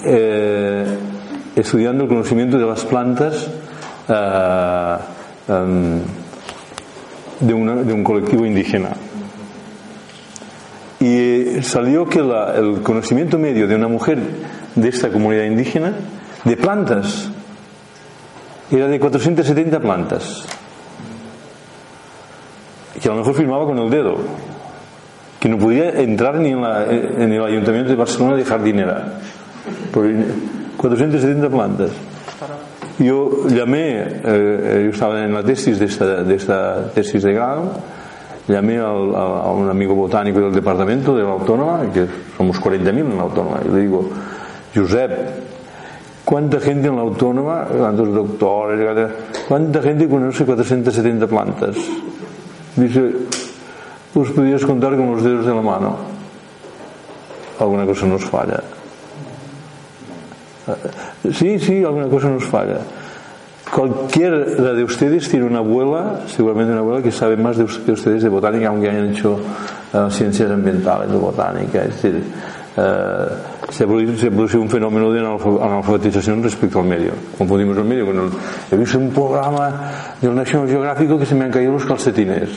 eh, 0.03 0.85
estudiando 1.55 2.03
el 2.03 2.09
conocimiento 2.09 2.59
de 2.59 2.65
las 2.65 2.83
plantas 2.83 3.49
eh, 4.09 4.97
um, 5.47 6.01
de, 7.39 7.53
un 7.53 8.03
colectivo 8.03 8.45
indígena. 8.45 8.89
Y 10.99 11.61
salió 11.61 12.05
que 12.05 12.19
el 12.19 12.81
conocimiento 12.81 13.37
medio 13.37 13.67
de 13.67 13.75
una 13.75 13.87
mujer 13.87 14.19
de 14.75 14.89
esta 14.89 15.09
comunidad 15.09 15.45
indígena 15.45 15.93
de 16.43 16.57
plantas 16.57 17.29
era 18.71 18.87
de 18.87 18.99
470 18.99 19.79
plantas 19.79 20.56
que 23.01 23.07
a 23.07 23.11
lo 23.11 23.17
mejor 23.19 23.33
firmaba 23.35 23.65
con 23.65 23.77
el 23.79 23.89
dedo 23.89 24.15
que 25.39 25.49
no 25.49 25.57
podía 25.57 25.89
entrar 26.01 26.35
ni 26.35 26.49
en, 26.49 26.61
la- 26.61 26.85
en 26.91 27.31
el 27.31 27.43
ayuntamiento 27.43 27.89
de 27.91 27.95
Barcelona 27.95 28.35
de 28.35 28.45
jardinera 28.45 29.13
por 29.91 30.05
470 30.77 31.49
plantas 31.49 31.91
yo 32.99 33.47
llamé 33.47 34.01
eh, 34.23 34.81
yo 34.85 34.89
estaba 34.91 35.23
en 35.23 35.33
la 35.33 35.43
tesis 35.43 35.77
de 35.79 35.85
esta, 35.85 36.23
de 36.23 36.35
esta 36.35 36.91
tesis 36.93 37.21
de 37.23 37.33
grado 37.33 37.71
llamé 38.47 38.77
al- 38.79 39.15
a, 39.15 39.19
a 39.43 39.51
un 39.51 39.69
amigo 39.69 39.93
botánico 39.93 40.39
del 40.39 40.53
departamento 40.53 41.15
de 41.15 41.23
la 41.23 41.29
autónoma 41.31 41.91
que 41.93 42.07
somos 42.37 42.59
40.000 42.61 42.87
en 42.99 43.17
la 43.17 43.23
autónoma 43.23 43.59
y 43.65 43.69
le 43.73 43.79
digo 43.81 44.09
Josep 44.75 45.11
¿Cuánta 46.25 46.59
gente 46.59 46.89
en 46.89 46.95
la 46.97 47.03
autónoma, 47.03 47.67
cuántos 47.71 48.13
doctores, 48.13 49.11
cuánta 49.47 49.81
gente 49.81 50.09
conoce 50.09 50.43
470 50.43 51.25
plantas? 51.25 51.77
Dice, 52.77 53.11
pues 54.13 54.31
podrías 54.31 54.63
contar 54.63 54.95
con 54.95 55.11
los 55.11 55.23
dedos 55.23 55.45
de 55.45 55.53
la 55.53 55.61
mano. 55.61 55.97
Alguna 57.59 57.85
cosa 57.85 58.05
nos 58.05 58.23
falla. 58.23 58.61
Sí, 61.33 61.59
sí, 61.59 61.83
alguna 61.83 62.07
cosa 62.07 62.29
nos 62.29 62.43
falla. 62.45 62.77
Cualquiera 63.73 64.37
de 64.37 64.83
ustedes 64.83 65.27
tiene 65.27 65.45
una 65.45 65.59
abuela, 65.59 66.21
seguramente 66.27 66.71
una 66.71 66.81
abuela 66.81 67.01
que 67.01 67.11
sabe 67.11 67.35
más 67.35 67.57
de 67.57 67.65
que 67.65 67.91
ustedes 67.91 68.23
de 68.23 68.29
botánica, 68.29 68.69
aunque 68.69 68.89
hayan 68.89 69.09
hecho 69.09 69.39
eh, 69.93 70.07
ciencias 70.09 70.51
ambientales 70.51 71.11
de 71.11 71.17
botánica. 71.17 71.83
Es 71.83 72.01
decir, 72.01 72.23
eh, 72.77 73.25
se, 73.69 73.85
produce, 73.85 74.17
se 74.17 74.31
produce 74.31 74.57
un 74.57 74.69
fenómeno 74.69 75.11
de 75.11 75.21
analfa- 75.21 75.61
analfabetización 75.63 76.43
respecto 76.43 76.79
al 76.79 76.85
medio. 76.85 77.11
Confundimos 77.37 77.77
el 77.77 77.83
medio 77.85 78.05
con 78.05 78.17
el. 78.17 78.29
He 78.71 78.75
visto 78.77 78.97
un 78.97 79.11
programa 79.11 79.91
del 80.21 80.35
National 80.35 80.67
Geographic 80.67 81.19
que 81.19 81.25
se 81.25 81.35
me 81.35 81.45
han 81.45 81.51
caído 81.51 81.73
los 81.73 81.85
calcetines. 81.85 82.49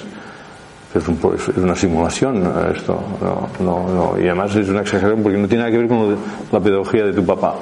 Es, 0.94 1.06
un 1.06 1.18
es 1.36 1.56
una 1.56 1.76
simulación 1.76 2.52
esto, 2.74 3.00
no, 3.20 3.48
no, 3.64 3.88
no. 3.94 4.18
y 4.20 4.26
además 4.26 4.56
es 4.56 4.68
una 4.68 4.80
exageración 4.80 5.22
porque 5.22 5.38
no 5.38 5.46
tiene 5.46 5.62
nada 5.62 5.70
que 5.70 5.78
ver 5.78 5.86
con 5.86 6.10
de 6.10 6.16
la 6.50 6.58
pedagogía 6.58 7.04
de 7.04 7.12
tu 7.12 7.24
papá. 7.24 7.54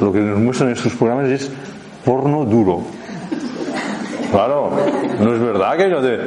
Lo 0.00 0.12
que 0.12 0.18
nos 0.18 0.40
muestran 0.40 0.70
estos 0.70 0.92
programas 0.94 1.28
es 1.28 1.48
porno 2.04 2.44
duro. 2.44 2.80
Claro, 4.32 4.70
no 5.20 5.34
es 5.34 5.40
verdad 5.40 5.76
que 5.76 5.88
no, 5.88 6.00
de, 6.00 6.18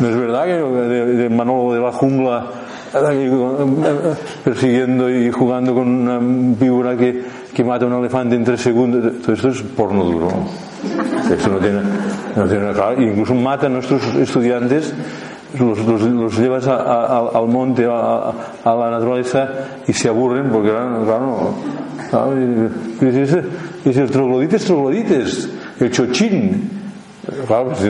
no 0.00 0.08
es 0.08 0.16
verdad 0.16 0.44
que 0.44 0.52
de, 0.52 1.04
de 1.16 1.28
Manolo 1.30 1.74
de 1.74 1.80
la 1.80 1.92
jungla 1.92 2.46
persiguiendo 4.44 5.08
y 5.10 5.30
jugando 5.30 5.74
con 5.74 5.88
una 5.88 6.18
víbora 6.20 6.96
que, 6.96 7.22
que 7.54 7.64
mata 7.64 7.84
a 7.84 7.88
un 7.88 7.94
elefante 7.94 8.34
en 8.36 8.44
tres 8.44 8.60
segundos. 8.60 9.20
Todo 9.22 9.32
esto 9.34 9.48
es 9.48 9.62
porno 9.62 10.04
duro. 10.04 10.28
Esto 11.30 11.48
no 11.48 11.58
tiene, 11.58 11.80
no 12.36 12.44
tiene 12.46 12.72
claro. 12.72 13.00
Incluso 13.02 13.34
mata 13.34 13.66
a 13.66 13.70
nuestros 13.70 14.02
estudiantes, 14.16 14.92
los, 15.58 15.78
los, 15.86 16.38
llevas 16.38 16.66
a- 16.66 17.18
al 17.34 17.46
monte, 17.48 17.86
a, 17.86 18.32
a 18.64 18.74
la 18.74 18.90
naturaleza 18.90 19.48
y 19.86 19.92
se 19.92 20.08
aburren 20.08 20.50
porque, 20.50 20.70
claro, 20.70 21.54
claro, 22.10 22.34
y- 22.40 23.04
y 23.04 23.10
dice, 23.10 24.06
troglodites, 24.06 24.64
troglodites, 24.64 25.48
el 25.80 25.90
chochín. 25.90 26.70
Claro, 27.46 27.72
si 27.76 27.84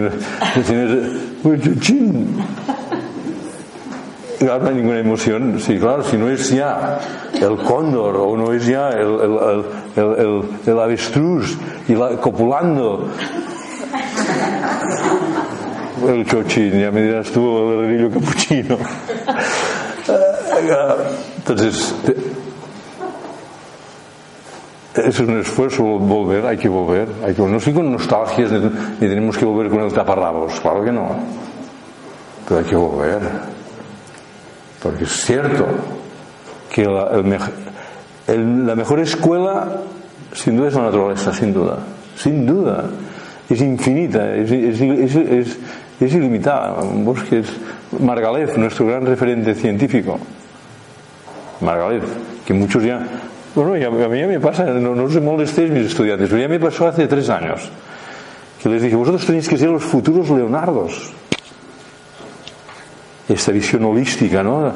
si 0.64 0.74
no 0.74 1.52
el 1.52 1.62
chochín. 1.62 2.36
Hay 4.48 4.74
ninguna 4.74 4.98
emoción. 4.98 5.60
Sí, 5.60 5.78
claro, 5.78 6.02
si 6.02 6.16
no 6.16 6.28
es 6.28 6.50
ya 6.50 6.98
el 7.34 7.56
cóndor 7.58 8.16
o 8.16 8.36
no 8.36 8.52
es 8.52 8.66
ya 8.66 8.90
el, 8.90 9.20
el, 9.20 9.64
el, 9.96 10.44
el, 10.66 11.98
la, 11.98 12.16
copulando. 12.20 13.08
El 16.08 16.26
chochín, 16.26 16.80
ya 16.80 16.90
me 16.90 17.02
dirás 17.02 17.30
tú, 17.30 17.72
el 17.72 17.86
grillo 17.86 18.10
capuchino. 18.10 18.76
Entonces, 21.36 21.94
es 24.96 25.20
un 25.20 25.38
esfuerzo 25.38 25.84
volver, 25.84 26.44
hay 26.46 26.56
que 26.56 26.68
volver. 26.68 27.08
Hay 27.24 27.34
que, 27.34 27.42
no 27.42 27.60
soy 27.60 27.72
con 27.72 27.92
nostalgias 27.92 28.50
ni 28.50 29.08
tenemos 29.08 29.38
que 29.38 29.44
volver 29.44 29.70
con 29.70 29.82
el 29.82 29.92
taparrabos, 29.92 30.58
claro 30.60 30.84
que 30.84 30.90
no. 30.90 31.10
Pero 32.48 32.58
hay 32.58 32.66
que 32.66 32.76
volver. 32.76 33.20
Porque 34.82 35.04
es 35.04 35.10
cierto 35.24 35.66
que 36.70 36.84
la, 36.84 38.74
mejor 38.74 39.00
escuela, 39.00 39.80
sin 40.32 40.56
duda, 40.56 40.68
es 40.68 40.74
la 40.74 40.82
naturaleza, 40.82 41.32
sin 41.32 41.52
duda. 41.52 41.78
Sin 42.16 42.46
duda. 42.46 42.84
Es 43.48 43.60
infinita, 43.60 44.34
es, 44.34 44.50
ilimitada. 46.00 46.74
Bosque 46.82 47.40
es 47.40 47.46
Margalef, 48.00 48.56
nuestro 48.56 48.86
gran 48.86 49.06
referente 49.06 49.54
científico. 49.54 50.18
Margalef, 51.60 52.04
que 52.46 52.54
muchos 52.54 52.82
ya. 52.82 53.06
Bueno, 53.54 53.76
ya- 53.76 53.88
a 53.88 54.08
mí 54.08 54.18
ya 54.18 54.26
me 54.26 54.40
pasa, 54.40 54.64
no, 54.64 54.94
no 54.94 55.04
os 55.04 55.20
molestéis 55.20 55.70
mis 55.70 55.86
estudiantes, 55.86 56.28
pero 56.28 56.40
ya 56.40 56.48
me 56.48 56.58
pasó 56.58 56.88
hace 56.88 57.06
tres 57.06 57.28
años. 57.28 57.70
Que 58.62 58.68
les 58.70 58.80
dije, 58.82 58.96
vosotros 58.96 59.26
tenéis 59.26 59.48
que 59.48 59.58
ser 59.58 59.68
los 59.68 59.82
futuros 59.84 60.30
Leonardos 60.30 61.12
esta 63.32 63.52
visión 63.52 63.84
holística, 63.84 64.42
¿no? 64.42 64.68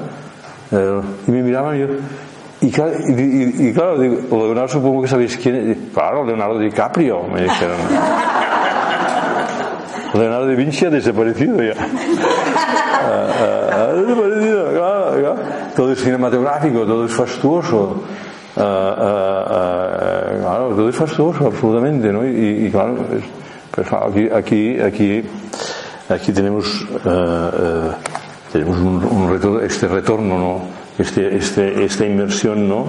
Eh, 0.73 1.01
y 1.27 1.31
me 1.31 1.43
miraban 1.43 1.77
y 1.77 1.81
yo, 1.81 1.87
y, 2.61 2.71
claro, 3.73 3.99
digo, 3.99 4.17
Leonardo 4.31 4.69
supongo 4.69 5.03
que 5.03 5.09
sabéis 5.09 5.37
quién 5.37 5.71
es. 5.71 5.77
Claro, 5.93 6.25
Leonardo 6.25 6.59
DiCaprio, 6.59 7.25
me 7.25 7.43
dijeron. 7.43 7.77
Leonardo 10.15 10.47
da 10.47 10.55
Vinci 10.55 10.87
ha 10.87 10.91
desaparecido 10.91 11.63
ya. 11.63 11.75
Ah, 11.77 13.29
ah, 13.71 13.87
ha 13.91 13.93
desaparecido, 13.93 14.71
claro, 14.73 15.11
claro. 15.21 15.37
Todo 15.77 15.93
es 15.93 16.01
cinematográfico, 16.03 16.87
todo 16.87 17.05
es 17.05 17.13
fastuoso. 17.13 18.03
Ah, 18.57 18.95
ah, 18.99 19.45
ah, 19.51 20.31
claro, 20.41 20.69
todo 20.71 20.89
es 20.89 20.97
fastuoso, 20.97 21.47
absolutamente, 21.47 22.11
¿no? 22.13 22.27
Y, 22.27 22.67
y 22.67 22.71
claro, 22.71 22.95
es- 23.13 23.25
pues, 23.75 23.87
aquí, 23.93 24.29
aquí, 24.35 24.81
aquí, 24.81 25.23
aquí 26.09 26.33
tenemos, 26.33 26.87
eh, 27.05 27.05
eh, 27.05 27.91
tenemos 28.57 28.79
un, 28.79 29.31
retorno, 29.31 29.61
este 29.61 29.87
retorno, 29.87 30.39
¿no? 30.39 30.61
Este, 30.99 31.37
este, 31.37 31.85
esta 31.85 32.07
inversión, 32.07 32.67
¿no? 32.67 32.87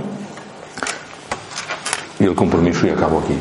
Y 2.20 2.24
el 2.24 2.36
compromiso 2.36 2.88
y 2.88 2.92
acabo 2.92 3.20
aquí. 3.20 3.34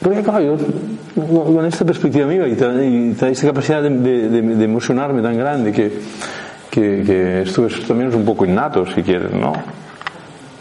Yo 0.00 0.56
con 1.54 1.64
esta 1.64 1.84
perspectiva 1.84 2.26
mía 2.26 2.46
y, 2.46 2.52
esta 2.52 3.46
capacidad 3.46 3.82
de, 3.82 4.64
emocionarme 4.64 5.22
tan 5.22 5.36
grande 5.36 5.72
que, 5.72 6.00
que, 6.70 7.42
esto 7.42 7.66
es, 7.66 7.84
también 7.86 8.10
es 8.10 8.14
un 8.14 8.24
poco 8.24 8.44
innato, 8.44 8.86
si 8.86 9.02
quieren, 9.02 9.40
¿no? 9.40 9.52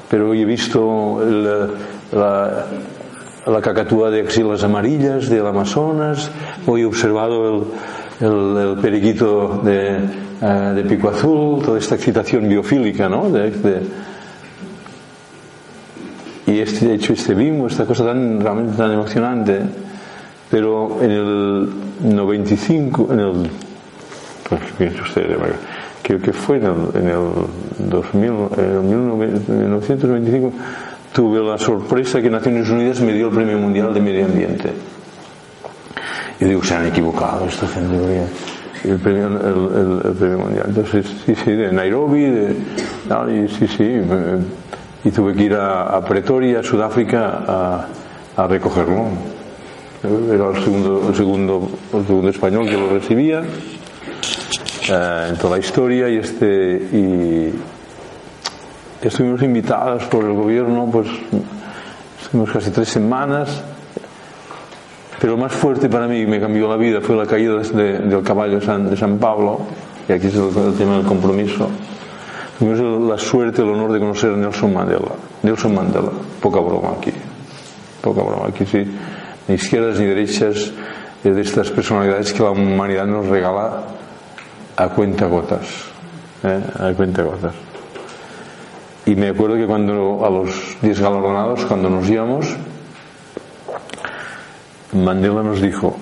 Pero 0.10 0.30
hoy 0.30 0.41
he 0.41 0.46
visto 0.46 1.22
la, 2.12 2.65
la 3.46 3.62
cacatúa 3.62 4.10
de 4.10 4.22
axilas 4.22 4.63
amarillas 4.63 5.30
del 5.30 5.46
Amazonas, 5.46 6.32
hoy 6.65 6.82
he 6.82 6.86
observado 6.86 7.50
el, 7.50 7.63
el, 8.24 8.58
el 8.58 8.78
periquito 8.82 9.62
de, 9.64 9.98
eh, 10.42 10.72
de 10.76 10.84
pico 10.84 11.10
azul, 11.10 11.62
toda 11.64 11.78
esta 11.80 11.96
excitación 11.96 12.48
biofílica, 12.48 13.08
¿no? 13.10 13.30
De- 13.30 13.52
de- 13.52 13.82
y 16.46 16.60
este, 16.60 16.88
he 16.92 16.96
hecho 16.96 17.14
este 17.14 17.34
bimbo, 17.34 17.68
esta 17.68 17.86
cosa 17.86 18.06
tan 18.06 18.40
realmente 18.42 18.76
tan 18.76 18.92
emocionante, 18.92 19.62
pero 20.52 20.98
en 21.02 21.12
el 21.12 21.70
95, 22.04 23.08
en 23.12 23.20
el, 23.20 23.34
pues, 24.50 24.62
usted, 25.06 25.36
que, 26.04 26.18
que 26.18 26.34
fue 26.34 26.58
en 26.58 26.64
el, 26.66 27.02
en 27.02 27.08
el 27.08 27.90
2000, 27.90 28.24
en 28.58 28.70
el 28.76 28.82
1995, 28.82 30.52
tuve 31.14 31.40
la 31.42 31.58
sorpresa 31.58 32.22
que 32.22 32.30
Naciones 32.30 32.70
Unidas 32.70 33.00
me 33.00 33.14
dio 33.14 33.30
el 33.30 33.34
Premio 33.34 33.58
Mundial 33.58 33.94
de 33.94 34.02
Medio 34.02 34.26
Ambiente. 34.26 34.70
Y 36.39 36.46
digo, 36.46 36.63
se 36.63 36.76
han 36.76 36.88
equivocado 36.88 37.46
esta 37.48 37.67
gente, 37.67 38.26
el 38.84 38.98
premio, 39.00 39.28
el, 39.28 39.36
el- 39.36 40.02
el 40.06 40.13
premio 40.13 40.39
mundial. 40.39 40.65
Entonces, 40.67 41.06
sí, 41.26 41.36
sí, 41.36 41.52
de 41.52 41.72
Nairobi, 41.72 42.22
de, 42.24 42.56
no, 43.08 43.30
y 43.32 43.48
sí, 43.48 43.67
sí, 43.67 44.02
y 45.06 45.12
tuve 45.12 45.34
que 45.34 45.43
ir 45.43 45.54
a, 45.54 45.84
a 45.96 46.04
Pretoria, 46.04 46.62
Sudáfrica, 46.63 47.43
a, 47.48 47.86
a 48.38 48.48
recogerlo. 48.48 49.06
Era 50.04 50.50
el 50.50 50.62
segundo, 50.63 51.06
el 51.10 51.15
segundo, 51.15 51.69
el 51.93 52.06
segundo 52.06 52.30
español 52.30 52.65
que 52.65 52.74
lo 52.78 52.89
recibía 52.89 53.41
eh, 54.89 55.28
en 55.30 55.38
toda 55.38 55.58
la 55.58 55.60
historia 55.60 56.10
y 56.10 56.17
este 56.17 56.76
y 56.91 57.54
estuvimos 59.02 59.41
invitados 59.43 60.04
por 60.06 60.26
el 60.26 60.34
gobierno, 60.34 60.89
pues 60.91 61.08
estuvimos 62.22 62.52
casi 62.52 62.72
tres 62.72 62.89
semanas 62.89 63.63
pero 65.24 65.38
lo 65.38 65.40
más 65.42 65.54
fuerte 65.54 65.88
para 65.88 66.06
mí, 66.06 66.26
me 66.26 66.38
cambió 66.38 66.68
la 66.68 66.76
vida, 66.76 67.00
fue 67.00 67.16
la 67.16 67.26
caída 67.26 67.56
de- 67.56 68.00
del 68.00 68.22
caballo 68.24 68.60
San, 68.60 68.90
de 68.90 68.98
San 68.98 69.18
Pablo, 69.20 69.62
y 70.10 70.12
aquí 70.12 70.28
es 70.28 70.36
el, 70.36 70.74
tema 70.78 70.98
del 70.98 71.06
compromiso. 71.06 71.70
Tuvimos 72.60 73.08
la 73.10 73.18
suerte, 73.18 73.62
el 73.62 73.70
honor 73.70 73.94
de 73.94 74.00
conocer 74.00 74.34
a 74.34 74.36
Nelson 74.36 74.74
Mandela. 74.74 75.14
Nelson 75.44 75.74
Mandela, 75.74 76.10
poca 76.42 76.60
broma 76.60 76.90
aquí. 76.98 77.14
Poca 78.02 78.22
broma 78.22 78.50
aquí, 78.50 78.66
sí. 78.66 78.84
Ni 79.48 79.56
izquierdas 79.56 79.98
ni 79.98 80.08
derechas, 80.08 80.74
de 81.24 81.40
estas 81.40 81.72
personalidades 81.72 82.34
que 82.34 82.44
la 82.44 82.52
humanidad 82.52 83.06
nos 83.06 83.26
regala 83.28 83.82
a 84.76 84.90
cuenta 84.90 85.28
gotas. 85.28 85.86
¿eh? 86.44 86.60
A 86.82 86.92
cuenta 86.96 87.24
gotas. 87.24 87.54
Y 89.06 89.16
me 89.16 89.30
acuerdo 89.30 89.56
que 89.56 89.68
cuando 89.68 90.26
a 90.26 90.30
los 90.30 90.76
10 90.82 91.00
galardonados, 91.00 91.64
cuando 91.64 91.90
nos 91.90 92.10
íbamos, 92.10 92.58
Mandela 94.93 95.43
nos 95.43 95.62
dijo, 95.62 95.97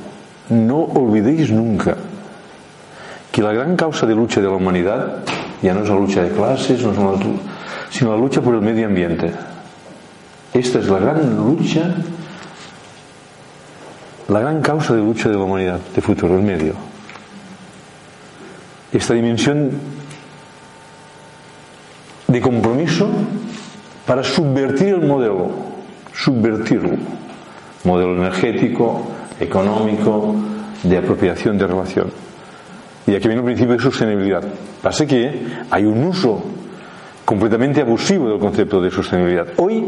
no 0.50 0.80
olvidéis 0.84 1.52
nunca 1.52 1.96
que 3.32 3.42
la 3.42 3.54
gran 3.54 3.76
causa 3.76 4.06
de 4.06 4.16
lucha 4.16 4.42
de 4.42 4.48
la 4.48 4.56
humanidad 4.56 5.24
ya 5.62 5.74
no 5.74 5.84
es 5.84 5.90
la 5.90 5.96
lucha 5.96 6.24
de 6.24 6.32
clases, 6.32 6.84
no 6.84 7.20
sino 7.90 8.12
la 8.12 8.18
lucha 8.18 8.42
por 8.42 8.56
el 8.56 8.62
medio 8.62 8.88
ambiente. 8.88 9.32
Esta 10.54 10.80
es 10.80 10.88
la 10.88 11.00
gran 11.00 11.38
lucha, 11.38 11.94
la 14.28 14.40
gran 14.40 14.62
causa 14.62 14.94
de 14.94 15.00
lucha 15.00 15.30
de 15.30 15.36
la 15.36 15.44
humanidad, 15.44 15.80
de 15.96 16.02
futuro, 16.02 16.36
el 16.36 16.44
medio. 16.44 16.74
Esta 18.92 19.14
dimensión 19.14 19.72
de 22.28 22.42
compromiso 22.42 23.10
para 24.06 24.24
subvertir 24.24 24.96
el 24.96 25.08
modelo, 25.08 25.52
subvertirlo. 26.14 26.98
Modelo 27.84 28.16
energético, 28.16 29.08
económico, 29.40 30.36
de 30.84 30.98
apropiación 30.98 31.58
de 31.58 31.68
relación. 31.68 32.12
Y 33.08 33.16
aquí 33.16 33.28
viene 33.28 33.42
el 33.42 33.46
principio 33.46 33.74
de 33.74 33.82
sostenibilidad. 33.82 34.44
Pasa 34.82 35.06
que 35.06 35.48
hay 35.70 35.86
un 35.86 36.04
uso 36.04 36.44
completamente 37.26 37.82
abusivo 37.82 38.30
del 38.30 38.40
concepto 38.40 38.82
de 38.82 38.92
sostenibilidad. 38.92 39.48
Hoy, 39.58 39.84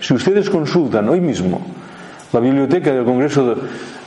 si 0.00 0.14
ustedes 0.14 0.48
consultan 0.48 1.08
hoy 1.08 1.20
mismo 1.20 1.60
la 2.32 2.40
biblioteca 2.40 2.92
del 2.92 3.04
Congreso 3.04 3.54
de, 3.54 3.54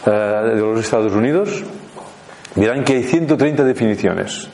eh, 0.06 0.56
de 0.56 0.62
los 0.62 0.80
Estados 0.80 1.13
Unidos, 1.13 1.63
verán 2.56 2.84
que 2.84 2.94
hay 2.94 3.04
130 3.04 3.63
definiciones. 3.63 4.50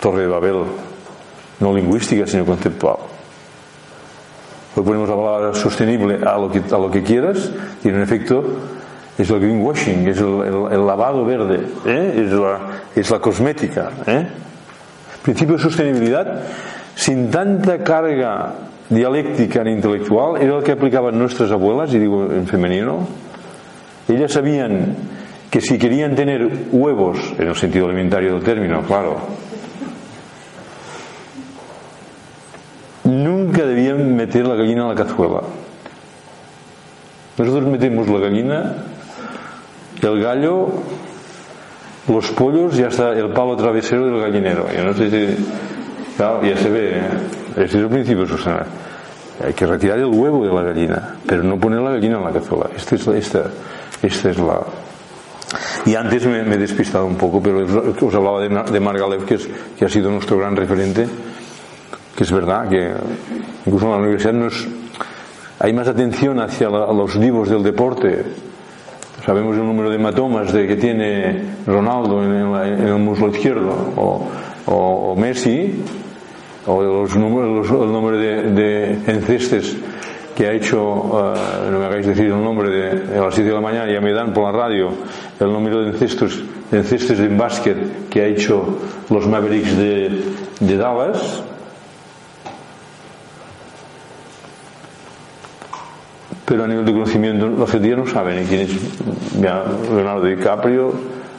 Torre 0.00 0.22
de 0.22 0.28
Babel, 0.28 0.64
no 1.60 1.74
lingüística, 1.74 2.26
sino 2.26 2.44
conceptual. 2.44 2.96
Hoy 4.74 4.84
ponemos 4.84 5.06
la 5.06 5.16
palabra 5.16 5.54
sostenible 5.54 6.18
a 6.24 6.38
lo 6.38 6.50
que, 6.50 6.62
a 6.74 6.78
lo 6.78 6.90
que 6.90 7.02
quieras, 7.02 7.50
tiene 7.82 7.98
un 7.98 8.04
efecto, 8.04 8.42
es 9.18 9.28
el 9.28 9.38
greenwashing, 9.38 10.08
es 10.08 10.18
el, 10.18 10.86
lavado 10.86 11.26
verde, 11.26 11.60
¿eh? 11.84 12.24
es, 12.24 12.32
la, 12.32 12.58
es, 12.96 13.10
la, 13.10 13.18
cosmética. 13.18 13.90
¿eh? 14.06 14.26
Principio 15.22 15.56
de 15.56 15.62
sostenibilidad, 15.62 16.40
sin 16.94 17.30
tanta 17.30 17.84
carga 17.84 18.54
dialéctica 18.88 19.62
ni 19.62 19.72
intelectual, 19.72 20.40
era 20.40 20.56
el 20.56 20.64
que 20.64 20.72
aplicaban 20.72 21.18
nuestras 21.18 21.50
abuelas, 21.50 21.92
y 21.92 21.98
digo 21.98 22.32
en 22.32 22.46
femenino. 22.46 23.06
Ellas 24.08 24.32
sabían 24.32 24.96
que 25.50 25.60
si 25.60 25.78
querían 25.78 26.14
tener 26.14 26.50
huevos, 26.72 27.18
en 27.38 27.48
el 27.48 27.54
sentido 27.56 27.84
alimentario 27.84 28.32
del 28.32 28.42
término, 28.42 28.80
claro, 28.86 29.18
nunca 33.22 33.64
debían 33.64 34.16
meter 34.16 34.46
la 34.46 34.54
gallina 34.54 34.82
en 34.82 34.88
la 34.88 34.94
cazuela. 34.94 35.40
Nosotros 37.38 37.64
metemos 37.66 38.08
la 38.08 38.18
gallina, 38.18 38.74
el 40.02 40.22
gallo, 40.22 40.68
los 42.08 42.30
pollos 42.32 42.78
y 42.78 42.82
hasta 42.82 43.12
el 43.12 43.30
palo 43.30 43.56
travesero 43.56 44.06
del 44.06 44.20
gallinero. 44.20 44.66
Yo 44.74 44.84
no 44.84 44.94
sé 44.94 45.10
si. 45.10 45.44
Claro, 46.16 46.42
ya 46.44 46.56
se 46.56 46.68
ve. 46.68 46.90
¿eh? 46.90 47.02
Ese 47.52 47.64
es 47.64 47.74
el 47.74 47.88
principio, 47.88 48.26
Susana. 48.26 48.66
Hay 49.44 49.54
que 49.54 49.66
retirar 49.66 49.98
el 49.98 50.06
huevo 50.06 50.46
de 50.46 50.52
la 50.52 50.62
gallina, 50.62 51.16
pero 51.26 51.42
no 51.42 51.58
poner 51.58 51.80
la 51.80 51.90
gallina 51.92 52.18
en 52.18 52.24
la 52.24 52.32
cazuela. 52.32 52.66
Esta 52.76 52.96
es, 52.96 53.06
esta, 53.06 53.44
esta 54.02 54.30
es 54.30 54.38
la. 54.38 54.60
Y 55.86 55.94
antes 55.94 56.26
me, 56.26 56.40
he 56.40 56.58
despistado 56.58 57.06
un 57.06 57.16
poco, 57.16 57.42
pero 57.42 57.64
os 57.64 58.14
hablaba 58.14 58.40
de, 58.40 58.48
de 58.48 58.80
Margalev, 58.80 59.24
que, 59.24 59.34
es, 59.34 59.48
que 59.78 59.84
ha 59.84 59.88
sido 59.88 60.10
nuestro 60.10 60.38
gran 60.38 60.54
referente 60.54 61.06
que 62.16 62.24
es 62.24 62.32
verdad 62.32 62.68
que 62.68 62.92
incluso 63.66 63.86
en 63.86 63.92
la 63.92 63.98
universidad 63.98 64.32
no 64.32 64.48
hay 65.62 65.72
más 65.72 65.86
atención 65.86 66.40
hacia 66.40 66.68
los 66.68 67.16
vivos 67.18 67.48
del 67.48 67.62
deporte. 67.62 68.24
Sabemos 69.24 69.56
el 69.56 69.64
número 69.64 69.90
de 69.90 69.94
hematomas 69.94 70.52
de 70.52 70.66
que 70.66 70.74
tiene 70.74 71.40
Ronaldo 71.64 72.24
en, 72.24 72.84
el 72.84 72.98
muslo 72.98 73.28
izquierdo 73.28 73.72
o, 74.66 75.14
Messi, 75.16 75.84
o 76.66 76.82
los 76.82 77.16
números, 77.16 77.70
el 77.70 77.92
número 77.92 78.18
de, 78.18 78.98
encestes 79.06 79.76
que 80.34 80.48
ha 80.48 80.52
hecho, 80.52 81.34
eh, 81.36 81.70
no 81.70 81.78
me 81.78 81.84
hagáis 81.84 82.06
decir 82.06 82.24
el 82.24 82.42
nombre 82.42 82.68
de, 82.68 83.18
a 83.18 83.22
las 83.22 83.34
7 83.34 83.48
de 83.48 83.54
la 83.54 83.60
mañana, 83.60 83.92
ya 83.92 84.00
me 84.00 84.12
dan 84.12 84.32
por 84.32 84.44
la 84.44 84.58
radio 84.58 84.88
el 85.38 85.52
número 85.52 85.82
de 85.82 85.90
encestos, 85.90 86.42
de 86.70 86.78
encestes 86.78 87.20
en 87.20 87.38
básquet 87.38 88.08
que 88.08 88.22
ha 88.22 88.26
hecho 88.26 88.78
los 89.10 89.28
Mavericks 89.28 89.76
de, 89.76 90.24
de 90.58 90.76
Dallas, 90.76 91.44
pero 96.52 96.64
a 96.64 96.68
nivel 96.68 96.84
de 96.84 96.92
conocimiento 96.92 97.48
la 97.48 97.66
gente 97.66 97.96
no 97.96 98.06
sabe 98.06 98.38
ni 98.38 98.46
quién 98.46 98.60
es 98.60 99.40
Leonardo 99.40 100.26
DiCaprio, 100.26 100.92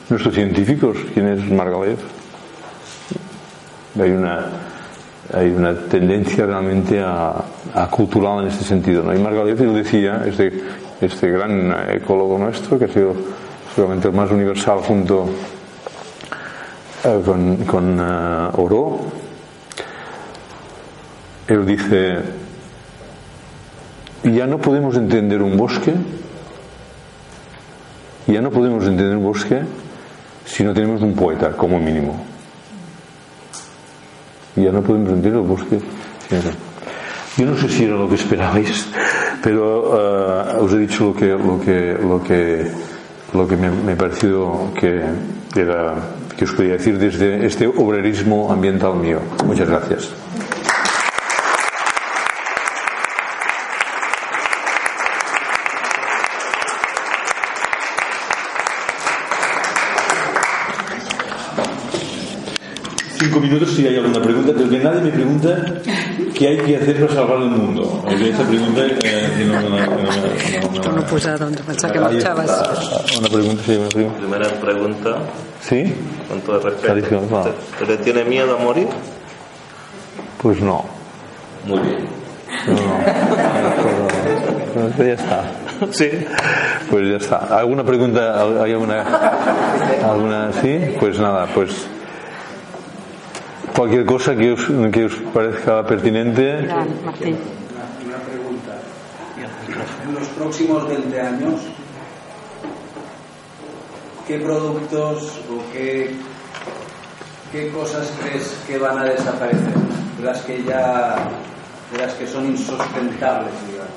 nuestros 0.09 0.33
científicos, 0.33 0.97
quién 1.13 1.27
es 1.27 1.51
Margalef. 1.51 1.99
Hay 4.01 4.09
una, 5.51 5.75
tendencia 5.87 6.47
realmente 6.47 6.99
a, 6.99 7.43
cultural 7.91 8.41
en 8.41 8.47
este 8.47 8.63
sentido. 8.63 9.03
¿no? 9.03 9.13
Y 9.13 9.19
Margalef, 9.19 9.59
lo 9.59 9.73
decía, 9.73 10.25
este, 10.25 11.29
gran 11.29 11.91
ecólogo 11.91 12.39
nuestro, 12.39 12.79
que 12.79 12.85
ha 12.85 12.89
sido 12.89 13.13
seguramente 13.75 14.07
el 14.07 14.15
más 14.15 14.31
universal 14.31 14.79
junto 14.79 15.29
eh, 17.03 17.21
con, 17.23 17.57
con 17.65 17.99
uh, 17.99 18.49
Oro, 18.59 18.99
él 21.47 21.67
dice 21.67 22.42
ya 24.23 24.47
no 24.47 24.57
podemos 24.59 24.95
entender 24.95 25.41
un 25.41 25.57
bosque, 25.57 25.93
ya 28.27 28.41
no 28.41 28.49
podemos 28.51 28.83
entender 28.85 29.17
un 29.17 29.23
bosque 29.23 29.61
si 30.45 30.63
no 30.63 30.73
tenemos 30.73 31.01
un 31.01 31.13
poeta, 31.13 31.51
como 31.51 31.79
mínimo. 31.79 32.25
Ya 34.55 34.71
no 34.71 34.81
podemos 34.81 35.09
entender 35.09 35.33
el 35.33 35.47
bosque. 35.47 35.79
Yo 37.37 37.45
no 37.45 37.57
sé 37.57 37.67
si 37.67 37.85
era 37.85 37.95
lo 37.95 38.07
que 38.07 38.15
esperabais, 38.15 38.87
pero 39.41 40.59
uh, 40.59 40.63
os 40.63 40.71
he 40.73 40.77
dicho 40.77 41.05
lo 41.05 41.13
que, 41.15 41.29
lo 41.29 41.59
que, 41.59 41.97
lo 41.99 42.23
que, 42.23 42.71
lo 43.33 43.47
que 43.47 43.57
me, 43.57 43.71
me 43.71 43.93
ha 43.93 43.97
parecido 43.97 44.69
que, 44.79 45.01
era, 45.55 45.95
que 46.37 46.45
os 46.45 46.51
podía 46.51 46.73
decir 46.73 46.99
desde 46.99 47.45
este 47.45 47.65
obrerismo 47.65 48.51
ambiental 48.51 48.95
mío. 48.95 49.19
Muchas 49.45 49.67
gracias. 49.67 50.22
Cinco 63.33 63.47
minutos 63.47 63.71
si 63.71 63.87
hay 63.87 63.95
alguna 63.97 64.21
pregunta, 64.21 64.53
pero 64.55 64.69
que 64.69 64.79
nadie 64.79 65.01
me 65.01 65.09
pregunta 65.11 65.65
qué 66.35 66.47
hay 66.49 66.57
que 66.57 66.77
hacer 66.77 66.99
para 67.01 67.13
salvar 67.13 67.37
el 67.41 67.49
mundo. 67.49 68.05
esa 68.09 68.43
pregunta 68.47 68.81
eh, 68.85 69.45
no, 69.47 69.61
no, 69.61 69.69
no, 69.69 69.77
no, 70.83 70.91
no 70.91 71.05
posada, 71.07 71.45
on 71.47 71.55
pensar 71.55 71.91
que 71.91 71.99
marxaves. 71.99 72.51
Una 73.17 73.29
pregunta, 73.29 73.63
sí, 73.65 73.75
una 73.75 73.89
pregunta. 73.89 74.19
Primera 74.19 74.49
pregunta. 74.49 75.17
¿Sí? 75.61 75.93
Con 76.29 76.41
todo 76.41 76.57
el 76.57 76.63
respeto. 76.63 77.43
¿Te, 77.79 77.85
¿Te 77.85 77.97
tiene 78.03 78.23
miedo 78.25 78.55
a 78.55 78.59
morir? 78.59 78.87
Pues 80.41 80.61
no. 80.61 80.85
Muy 81.65 81.79
bien. 81.79 82.05
No, 84.75 84.89
no. 84.89 85.03
ya 85.03 85.13
está. 85.13 85.51
Sí. 85.91 86.09
Pues 86.89 87.09
ya 87.09 87.17
está. 87.17 87.37
¿Alguna 87.59 87.83
pregunta? 87.83 88.41
¿Hay 88.63 88.73
alguna? 88.73 89.01
¿Alguna? 90.03 90.51
Sí. 90.61 90.79
Pues 90.99 91.19
nada, 91.19 91.47
pues 91.53 91.87
cualquier 93.73 94.05
cosa 94.05 94.35
que 94.35 94.51
os, 94.51 94.61
que 94.91 95.05
os 95.05 95.15
parezca 95.33 95.83
pertinente. 95.85 96.63
Una, 96.63 96.85
pregunta. 98.29 98.73
En 100.05 100.13
los 100.13 100.27
próximos 100.29 100.87
20 100.87 101.21
años, 101.21 101.61
¿qué 104.27 104.39
productos 104.39 105.39
o 105.49 105.73
qué, 105.73 106.15
qué 107.51 107.69
cosas 107.69 108.11
crees 108.21 108.55
que 108.67 108.77
van 108.77 108.99
a 108.99 109.03
desaparecer? 109.05 109.73
De 110.19 110.23
las 110.23 110.41
que 110.41 110.63
ya, 110.63 111.15
de 111.91 111.97
las 111.97 112.13
que 112.13 112.27
son 112.27 112.45
insustentables, 112.45 113.53
digamos. 113.67 113.93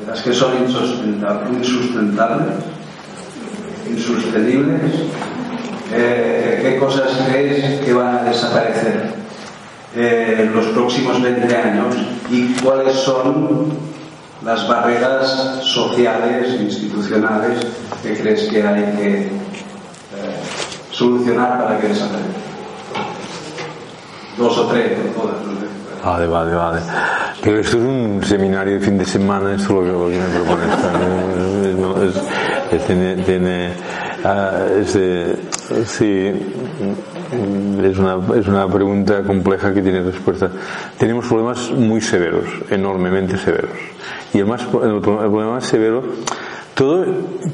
De 0.00 0.06
las 0.06 0.20
que 0.22 0.32
son 0.32 0.62
insustentables, 0.62 1.56
insustentables, 1.56 2.54
insostenibles 3.88 4.92
eh, 5.92 6.60
¿qué 6.62 6.78
cosas 6.78 7.12
crees 7.28 7.80
que 7.80 7.92
van 7.92 8.18
a 8.18 8.22
desaparecer 8.24 9.14
en 9.94 10.54
los 10.54 10.66
próximos 10.66 11.22
20 11.22 11.56
años 11.56 11.96
y 12.30 12.52
cuáles 12.54 12.94
son 12.94 13.68
las 14.44 14.68
barreras 14.68 15.60
sociales, 15.62 16.60
institucionales 16.60 17.66
que 18.02 18.14
crees 18.14 18.48
que 18.48 18.62
hay 18.62 18.82
que 18.96 19.30
solucionar 20.90 21.62
para 21.62 21.80
que 21.80 21.88
desaparezcan? 21.88 22.46
Dos 24.36 24.58
o 24.58 24.66
tres, 24.66 24.92
todas. 25.14 25.36
Vale, 26.04 26.26
vale, 26.28 26.54
vale. 26.54 26.80
Pero 27.42 27.58
esto 27.58 27.78
es 27.78 27.82
un 27.82 28.22
seminario 28.24 28.74
de 28.74 28.80
fin 28.80 28.96
de 28.96 29.04
semana, 29.04 29.54
esto 29.54 29.82
es 29.82 29.88
lo 29.92 30.08
que, 30.08 30.18
me 30.18 30.28
propone. 30.38 30.64
Es, 32.70 32.86
tiene, 32.86 33.16
tiene 33.24 33.72
uh, 34.24 34.84
sí, 35.86 36.32
es 37.82 37.98
una, 37.98 38.38
es 38.38 38.46
una 38.46 38.68
pregunta 38.68 39.22
compleja 39.22 39.72
que 39.72 39.82
tiene 39.82 40.02
respuesta. 40.02 40.50
Tenemos 40.98 41.26
problemas 41.26 41.70
muy 41.70 42.00
severos, 42.00 42.44
enormemente 42.70 43.36
severos. 43.38 43.72
Y 44.32 44.38
el, 44.38 44.46
más, 44.46 44.62
el 44.62 45.00
problema 45.00 45.52
más 45.52 45.66
severo, 45.66 46.02
todo 46.74 47.04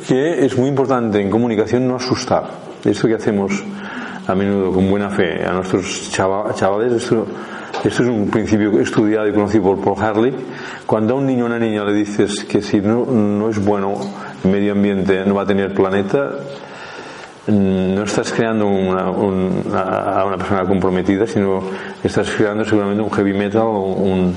que 0.06 0.44
es 0.44 0.56
muy 0.56 0.68
importante 0.68 1.20
en 1.20 1.30
comunicación 1.30 1.86
no 1.86 1.96
asustar. 1.96 2.50
Esto 2.84 3.08
que 3.08 3.14
hacemos 3.14 3.52
a 4.26 4.34
menudo 4.34 4.72
con 4.72 4.88
buena 4.90 5.10
fe 5.10 5.44
a 5.44 5.52
nuestros 5.52 6.10
chavales, 6.10 6.92
esto 6.92 7.26
esto 7.84 8.04
es 8.04 8.08
un 8.08 8.28
principio 8.28 8.78
estudiado 8.78 9.26
y 9.26 9.32
conocido 9.32 9.64
por 9.64 9.80
Paul 9.80 10.00
Harley. 10.00 10.32
Cuando 10.86 11.14
a 11.14 11.16
un 11.16 11.26
niño 11.26 11.44
o 11.44 11.46
una 11.46 11.58
niña 11.58 11.82
le 11.84 11.92
dices 11.92 12.44
que 12.44 12.62
si 12.62 12.80
no, 12.80 13.04
no 13.04 13.48
es 13.48 13.58
bueno 13.58 13.94
el 14.44 14.50
medio 14.50 14.70
ambiente, 14.70 15.24
no 15.26 15.34
va 15.34 15.42
a 15.42 15.46
tener 15.46 15.74
planeta, 15.74 16.30
no 17.46 18.02
estás 18.04 18.32
creando 18.32 18.66
una, 18.66 19.02
a 19.02 20.24
una 20.24 20.36
persona 20.36 20.64
comprometida, 20.64 21.26
sino 21.26 21.62
estás 22.02 22.30
creando 22.30 22.64
seguramente 22.64 23.02
un 23.02 23.10
heavy 23.10 23.32
metal 23.32 23.62
o 23.62 23.80
un, 23.80 24.36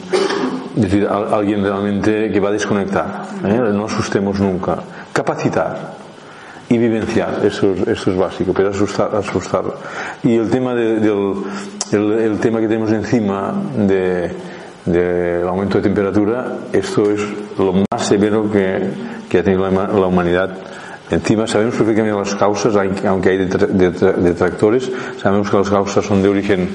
decir, 0.75 1.07
alguien 1.07 1.63
realmente 1.63 2.31
que 2.31 2.39
va 2.39 2.49
a 2.49 2.51
desconectar. 2.51 3.23
¿eh? 3.43 3.59
No 3.73 3.85
asustemos 3.85 4.39
nunca. 4.39 4.77
Capacitar 5.13 6.05
y 6.67 6.77
vivenciar, 6.77 7.45
eso, 7.45 7.73
eso 7.73 8.11
es 8.11 8.17
básico, 8.17 8.51
pero 8.53 8.69
asustar, 8.69 9.15
asustar. 9.15 9.63
Y 10.23 10.35
el 10.35 10.49
tema 10.49 10.73
del 10.73 11.43
el, 11.91 12.39
tema 12.39 12.59
que 12.59 12.67
tenemos 12.67 12.91
encima 12.91 13.53
del 13.77 14.31
de, 14.85 15.43
aumento 15.47 15.77
de 15.77 15.83
temperatura, 15.83 16.57
esto 16.73 17.11
es 17.11 17.21
lo 17.57 17.73
más 17.73 18.07
severo 18.07 18.49
que, 18.49 19.37
ha 19.37 19.43
tenido 19.43 19.69
la, 19.69 20.07
humanidad. 20.07 20.49
Encima 21.09 21.45
sabemos 21.45 21.75
perfectamente 21.75 22.17
las 22.17 22.35
causas, 22.35 22.75
aunque 23.05 23.29
hay 23.29 23.37
detractores, 23.37 24.91
sabemos 25.21 25.49
que 25.51 25.57
las 25.57 25.69
causas 25.69 26.03
son 26.03 26.23
de 26.23 26.29
origen 26.29 26.69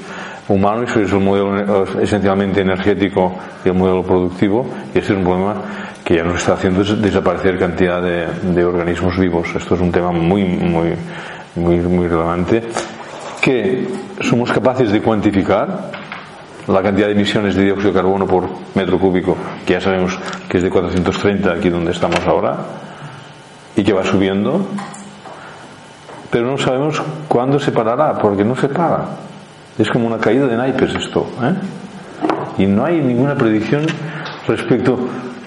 humano, 0.47 0.83
eso 0.83 1.01
es 1.01 1.11
el 1.11 1.19
modelo 1.19 1.83
esencialmente 1.99 2.61
energético 2.61 3.35
y 3.65 3.69
el 3.69 3.75
modelo 3.75 4.03
productivo, 4.03 4.65
y 4.95 4.99
ese 4.99 5.11
es 5.13 5.17
un 5.17 5.25
problema 5.25 5.55
que 6.03 6.15
ya 6.15 6.23
nos 6.23 6.37
está 6.37 6.53
haciendo 6.53 6.83
desaparecer 6.83 7.59
cantidad 7.59 8.01
de, 8.01 8.27
de 8.53 8.65
organismos 8.65 9.17
vivos. 9.19 9.49
Esto 9.55 9.75
es 9.75 9.81
un 9.81 9.91
tema 9.91 10.11
muy, 10.11 10.43
muy, 10.43 10.93
muy, 11.55 11.77
muy 11.77 12.07
relevante 12.07 12.63
que 13.41 13.87
somos 14.21 14.51
capaces 14.51 14.91
de 14.91 15.01
cuantificar 15.01 15.91
la 16.67 16.81
cantidad 16.81 17.07
de 17.07 17.13
emisiones 17.13 17.55
de 17.55 17.65
dióxido 17.65 17.91
de 17.91 17.99
carbono 17.99 18.27
por 18.27 18.47
metro 18.75 18.99
cúbico, 18.99 19.35
que 19.65 19.73
ya 19.73 19.81
sabemos 19.81 20.17
que 20.47 20.57
es 20.57 20.63
de 20.63 20.69
430 20.69 21.51
aquí 21.51 21.69
donde 21.69 21.91
estamos 21.91 22.19
ahora, 22.25 22.57
y 23.75 23.83
que 23.83 23.93
va 23.93 24.03
subiendo, 24.03 24.65
pero 26.29 26.47
no 26.47 26.57
sabemos 26.57 27.01
cuándo 27.27 27.59
se 27.59 27.71
parará, 27.71 28.17
porque 28.17 28.43
no 28.43 28.55
se 28.55 28.69
para. 28.69 29.05
Es 29.77 29.89
como 29.89 30.07
una 30.07 30.17
caída 30.17 30.47
de 30.47 30.57
naipes 30.57 30.95
esto. 30.95 31.27
¿eh? 31.41 32.63
Y 32.63 32.65
no 32.65 32.85
hay 32.85 32.99
ninguna 32.99 33.35
predicción 33.35 33.85
respecto 34.47 34.97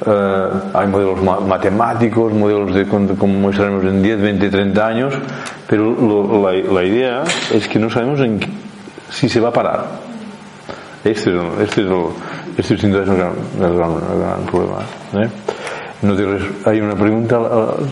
eh, 0.06 0.48
hay 0.74 0.86
modelos 0.88 1.22
matemáticos, 1.22 2.32
modelos 2.32 2.74
de 2.74 2.86
cómo 2.86 3.38
mostraremos 3.38 3.84
en 3.84 4.02
10, 4.02 4.20
20, 4.20 4.50
30 4.50 4.86
años, 4.86 5.14
pero 5.66 6.42
la, 6.42 6.84
idea 6.84 7.22
es 7.52 7.68
que 7.68 7.78
no 7.78 7.88
sabemos 7.88 8.20
en, 8.20 8.40
si 9.08 9.28
se 9.28 9.40
va 9.40 9.48
a 9.48 9.52
parar. 9.52 9.84
Este 11.04 11.30
es, 11.30 11.42
este 11.62 11.82
es, 11.82 11.88
este 12.58 12.74
es 12.74 12.84
el 12.84 12.92
gran, 12.92 13.32
el 13.60 13.76
gran, 13.76 13.90
el 13.92 14.20
gran 14.20 14.40
problema. 14.50 14.78
¿eh? 15.14 15.28
No 16.02 16.14
te 16.14 16.24
hay 16.68 16.80
una 16.80 16.94
pregunta 16.94 17.38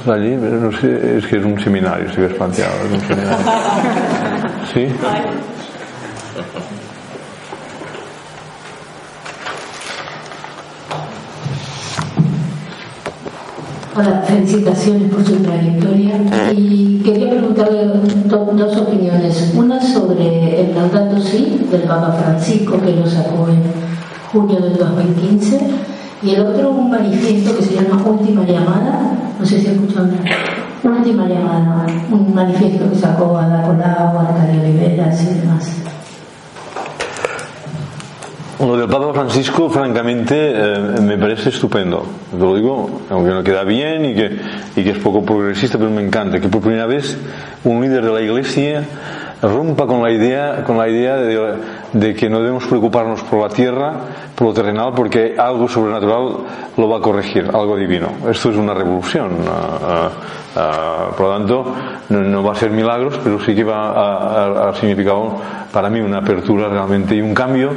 allí, 0.06 0.36
no 0.36 0.70
sé, 0.72 1.18
es 1.18 1.26
que 1.26 1.38
es 1.38 1.44
un 1.44 1.58
seminario, 1.58 2.12
si 2.12 2.20
ves 2.20 2.34
planteado, 2.34 2.74
es 2.84 2.92
un 2.92 3.00
seminario. 3.00 3.46
¿Sí? 4.74 4.88
Hola, 13.94 14.22
felicitaciones 14.26 15.12
por 15.12 15.22
su 15.22 15.36
trayectoria. 15.42 16.14
Y 16.56 17.02
quería 17.04 17.28
preguntarle 17.28 17.88
dos 18.24 18.76
opiniones. 18.78 19.52
Una 19.54 19.82
sobre 19.82 20.62
el 20.62 20.74
Laudato 20.74 21.20
Si 21.20 21.66
del 21.70 21.82
Papa 21.82 22.12
Francisco, 22.12 22.80
que 22.80 22.92
lo 22.92 23.06
sacó 23.06 23.48
en 23.48 23.62
junio 24.32 24.60
del 24.60 24.78
2015. 24.78 25.91
Y 26.22 26.34
el 26.34 26.46
otro, 26.46 26.70
un 26.70 26.90
manifiesto 26.90 27.56
que 27.56 27.64
se 27.64 27.74
llama 27.74 28.00
Última 28.04 28.44
Llamada. 28.44 29.12
No 29.40 29.44
sé 29.44 29.60
si 29.60 29.66
escuchan. 29.66 30.18
Última 30.84 31.26
Llamada. 31.26 31.86
Un 32.10 32.32
manifiesto 32.32 32.88
que 32.88 32.96
sacó 32.96 33.36
a 33.38 33.48
La 33.48 33.62
Colau, 33.62 34.18
a 34.18 34.28
Arcadio 34.28 34.60
Oliveras 34.60 35.20
y 35.22 35.40
demás. 35.40 35.82
Lo 38.60 38.76
del 38.76 38.88
Papa 38.88 39.12
Francisco, 39.12 39.68
francamente, 39.68 40.52
eh, 40.54 41.00
me 41.02 41.18
parece 41.18 41.48
estupendo. 41.48 42.06
Lo 42.38 42.54
digo, 42.54 43.00
aunque 43.10 43.30
no 43.30 43.42
queda 43.42 43.64
bien 43.64 44.04
y 44.04 44.14
que, 44.14 44.38
y 44.76 44.84
que 44.84 44.90
es 44.90 44.98
poco 44.98 45.24
progresista, 45.24 45.78
pero 45.78 45.90
me 45.90 46.00
encanta 46.00 46.38
que 46.38 46.48
por 46.48 46.60
primera 46.60 46.86
vez 46.86 47.18
un 47.64 47.82
líder 47.82 48.04
de 48.04 48.12
la 48.12 48.20
Iglesia 48.20 48.84
rompa 49.42 49.86
con 49.86 50.02
la 50.02 50.10
idea, 50.10 50.62
con 50.64 50.78
la 50.78 50.88
idea 50.88 51.16
de, 51.16 52.14
que 52.14 52.30
no 52.30 52.38
debemos 52.38 52.64
preocuparnos 52.66 53.22
por 53.22 53.40
la 53.40 53.48
tierra, 53.48 53.92
por 54.36 54.48
lo 54.48 54.54
terrenal, 54.54 54.92
porque 54.94 55.34
algo 55.36 55.68
sobrenatural 55.68 56.36
lo 56.76 56.88
va 56.88 56.98
a 56.98 57.00
corregir, 57.00 57.50
algo 57.52 57.76
divino. 57.76 58.08
Esto 58.30 58.50
es 58.50 58.56
una 58.56 58.72
revolución. 58.72 59.30
Ah, 59.48 60.10
ah, 60.56 61.08
por 61.16 61.26
lo 61.26 61.38
tanto, 61.38 61.74
no, 62.10 62.42
va 62.44 62.52
a 62.52 62.54
ser 62.54 62.70
milagros, 62.70 63.18
pero 63.22 63.40
sí 63.40 63.54
que 63.54 63.64
va 63.64 64.68
a, 64.68 64.74
significar 64.74 65.16
para 65.72 65.90
mí 65.90 66.00
una 66.00 66.18
apertura 66.18 66.68
realmente 66.68 67.16
y 67.16 67.20
un 67.20 67.34
cambio 67.34 67.70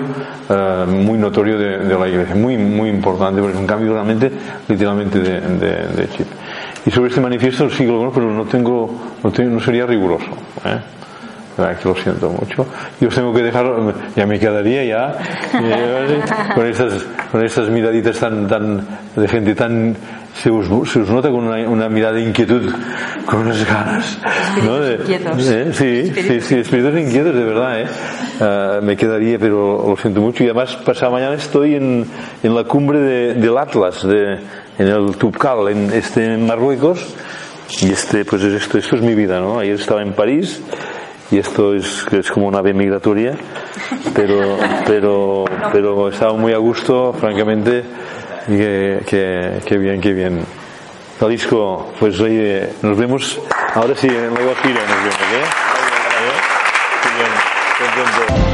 muy 0.88 1.18
notorio 1.18 1.58
de, 1.58 1.98
la 1.98 2.08
iglesia, 2.08 2.36
muy, 2.36 2.58
muy 2.58 2.90
importante, 2.90 3.42
porque 3.42 3.56
es 3.56 3.62
un 3.62 3.68
cambio 3.68 3.94
realmente, 3.94 4.32
literalmente, 4.68 5.20
de, 5.20 6.10
chip. 6.10 6.28
Y 6.86 6.92
sobre 6.92 7.10
este 7.10 7.20
manifiesto 7.20 7.68
sí 7.72 7.84
que 7.84 7.92
lo 7.92 8.12
pero 8.12 8.30
no 8.30 8.44
tengo, 8.44 8.88
no, 9.24 9.32
tengo, 9.32 9.56
no 9.56 9.60
sería 9.60 9.88
riguroso. 9.88 10.28
¿eh? 10.64 10.96
Que 11.56 11.88
lo 11.88 11.96
siento 11.96 12.30
mucho. 12.30 12.66
Y 13.00 13.06
os 13.06 13.16
tengo 13.16 13.34
que 13.34 13.44
dejar, 13.44 13.66
ya 14.16 14.26
me 14.26 14.40
quedaría 14.40 14.84
ya, 14.84 15.18
con 16.56 16.66
estas, 16.66 17.06
con 17.32 17.46
estas 17.46 17.70
miraditas 17.70 18.20
tan, 18.20 18.48
tan, 18.48 18.86
de 19.16 19.28
gente 19.28 19.56
tan, 19.56 19.96
se 20.34 20.50
os, 20.50 20.68
se 20.90 21.00
os 21.00 21.10
nota 21.10 21.30
con 21.30 21.48
una, 21.48 21.68
una, 21.70 21.88
mirada 21.88 22.16
de 22.16 22.24
inquietud, 22.24 22.70
con 23.26 23.40
unas 23.40 23.66
ganas. 23.66 24.20
¿no? 24.64 24.80
De, 24.80 24.96
¿eh? 24.96 25.72
Sí, 25.72 26.12
sí, 26.14 26.42
sí, 26.42 26.56
espíritus 26.56 27.00
inquietos, 27.00 27.34
de 27.34 27.44
verdad, 27.44 27.82
¿eh? 27.82 27.88
Uh, 28.38 28.84
me 28.84 28.98
quedaría, 28.98 29.40
pero 29.40 29.86
lo 29.88 29.96
siento 29.96 30.20
mucho. 30.20 30.44
Y 30.44 30.48
además, 30.48 30.76
pasado 30.76 31.14
mañana 31.14 31.36
estoy 31.36 31.76
en, 31.76 32.06
en 32.44 32.56
la 32.56 32.66
cumbre 32.66 33.00
de, 33.00 33.34
del 33.36 33.58
Atlas, 33.58 34.06
de, 34.06 34.40
en 34.78 34.88
el 34.88 35.16
Tubcal, 35.16 35.70
en, 35.70 35.92
este, 35.94 36.34
en 36.34 36.46
Marruecos. 36.46 37.16
Y 37.82 37.92
este, 37.92 38.26
pues 38.26 38.44
esto, 38.44 38.78
esto 38.78 38.96
es 38.98 39.02
mi 39.02 39.16
vida, 39.16 39.40
¿no? 39.40 39.60
Ayer 39.60 39.76
estaba 39.76 40.02
en 40.02 40.14
París 40.14 40.62
y 41.36 41.40
esto 41.40 41.76
es, 41.76 42.08
es 42.14 42.32
como 42.32 42.48
una 42.48 42.60
ave 42.60 42.74
migratoria, 42.74 43.36
pero, 44.14 44.58
pero, 44.88 45.44
pero 45.74 46.08
estaba 46.08 46.32
muy 46.32 46.54
a 46.54 46.58
gusto, 46.58 47.12
francamente, 47.12 47.84
y 48.48 48.56
que, 48.58 49.02
que, 49.06 49.60
que 49.66 49.78
bien, 49.78 50.00
que 50.00 50.14
bien. 50.14 50.46
Jalisco, 51.20 51.92
pues 52.00 52.18
oye, 52.22 52.70
nos 52.82 52.98
vemos 52.98 53.42
ahora 53.74 53.96
sí 53.98 54.08
en 54.08 54.16
el 54.16 54.32
giro, 54.32 54.80
nos 54.80 55.04
vemos, 55.04 55.16
¿eh? 58.40 58.45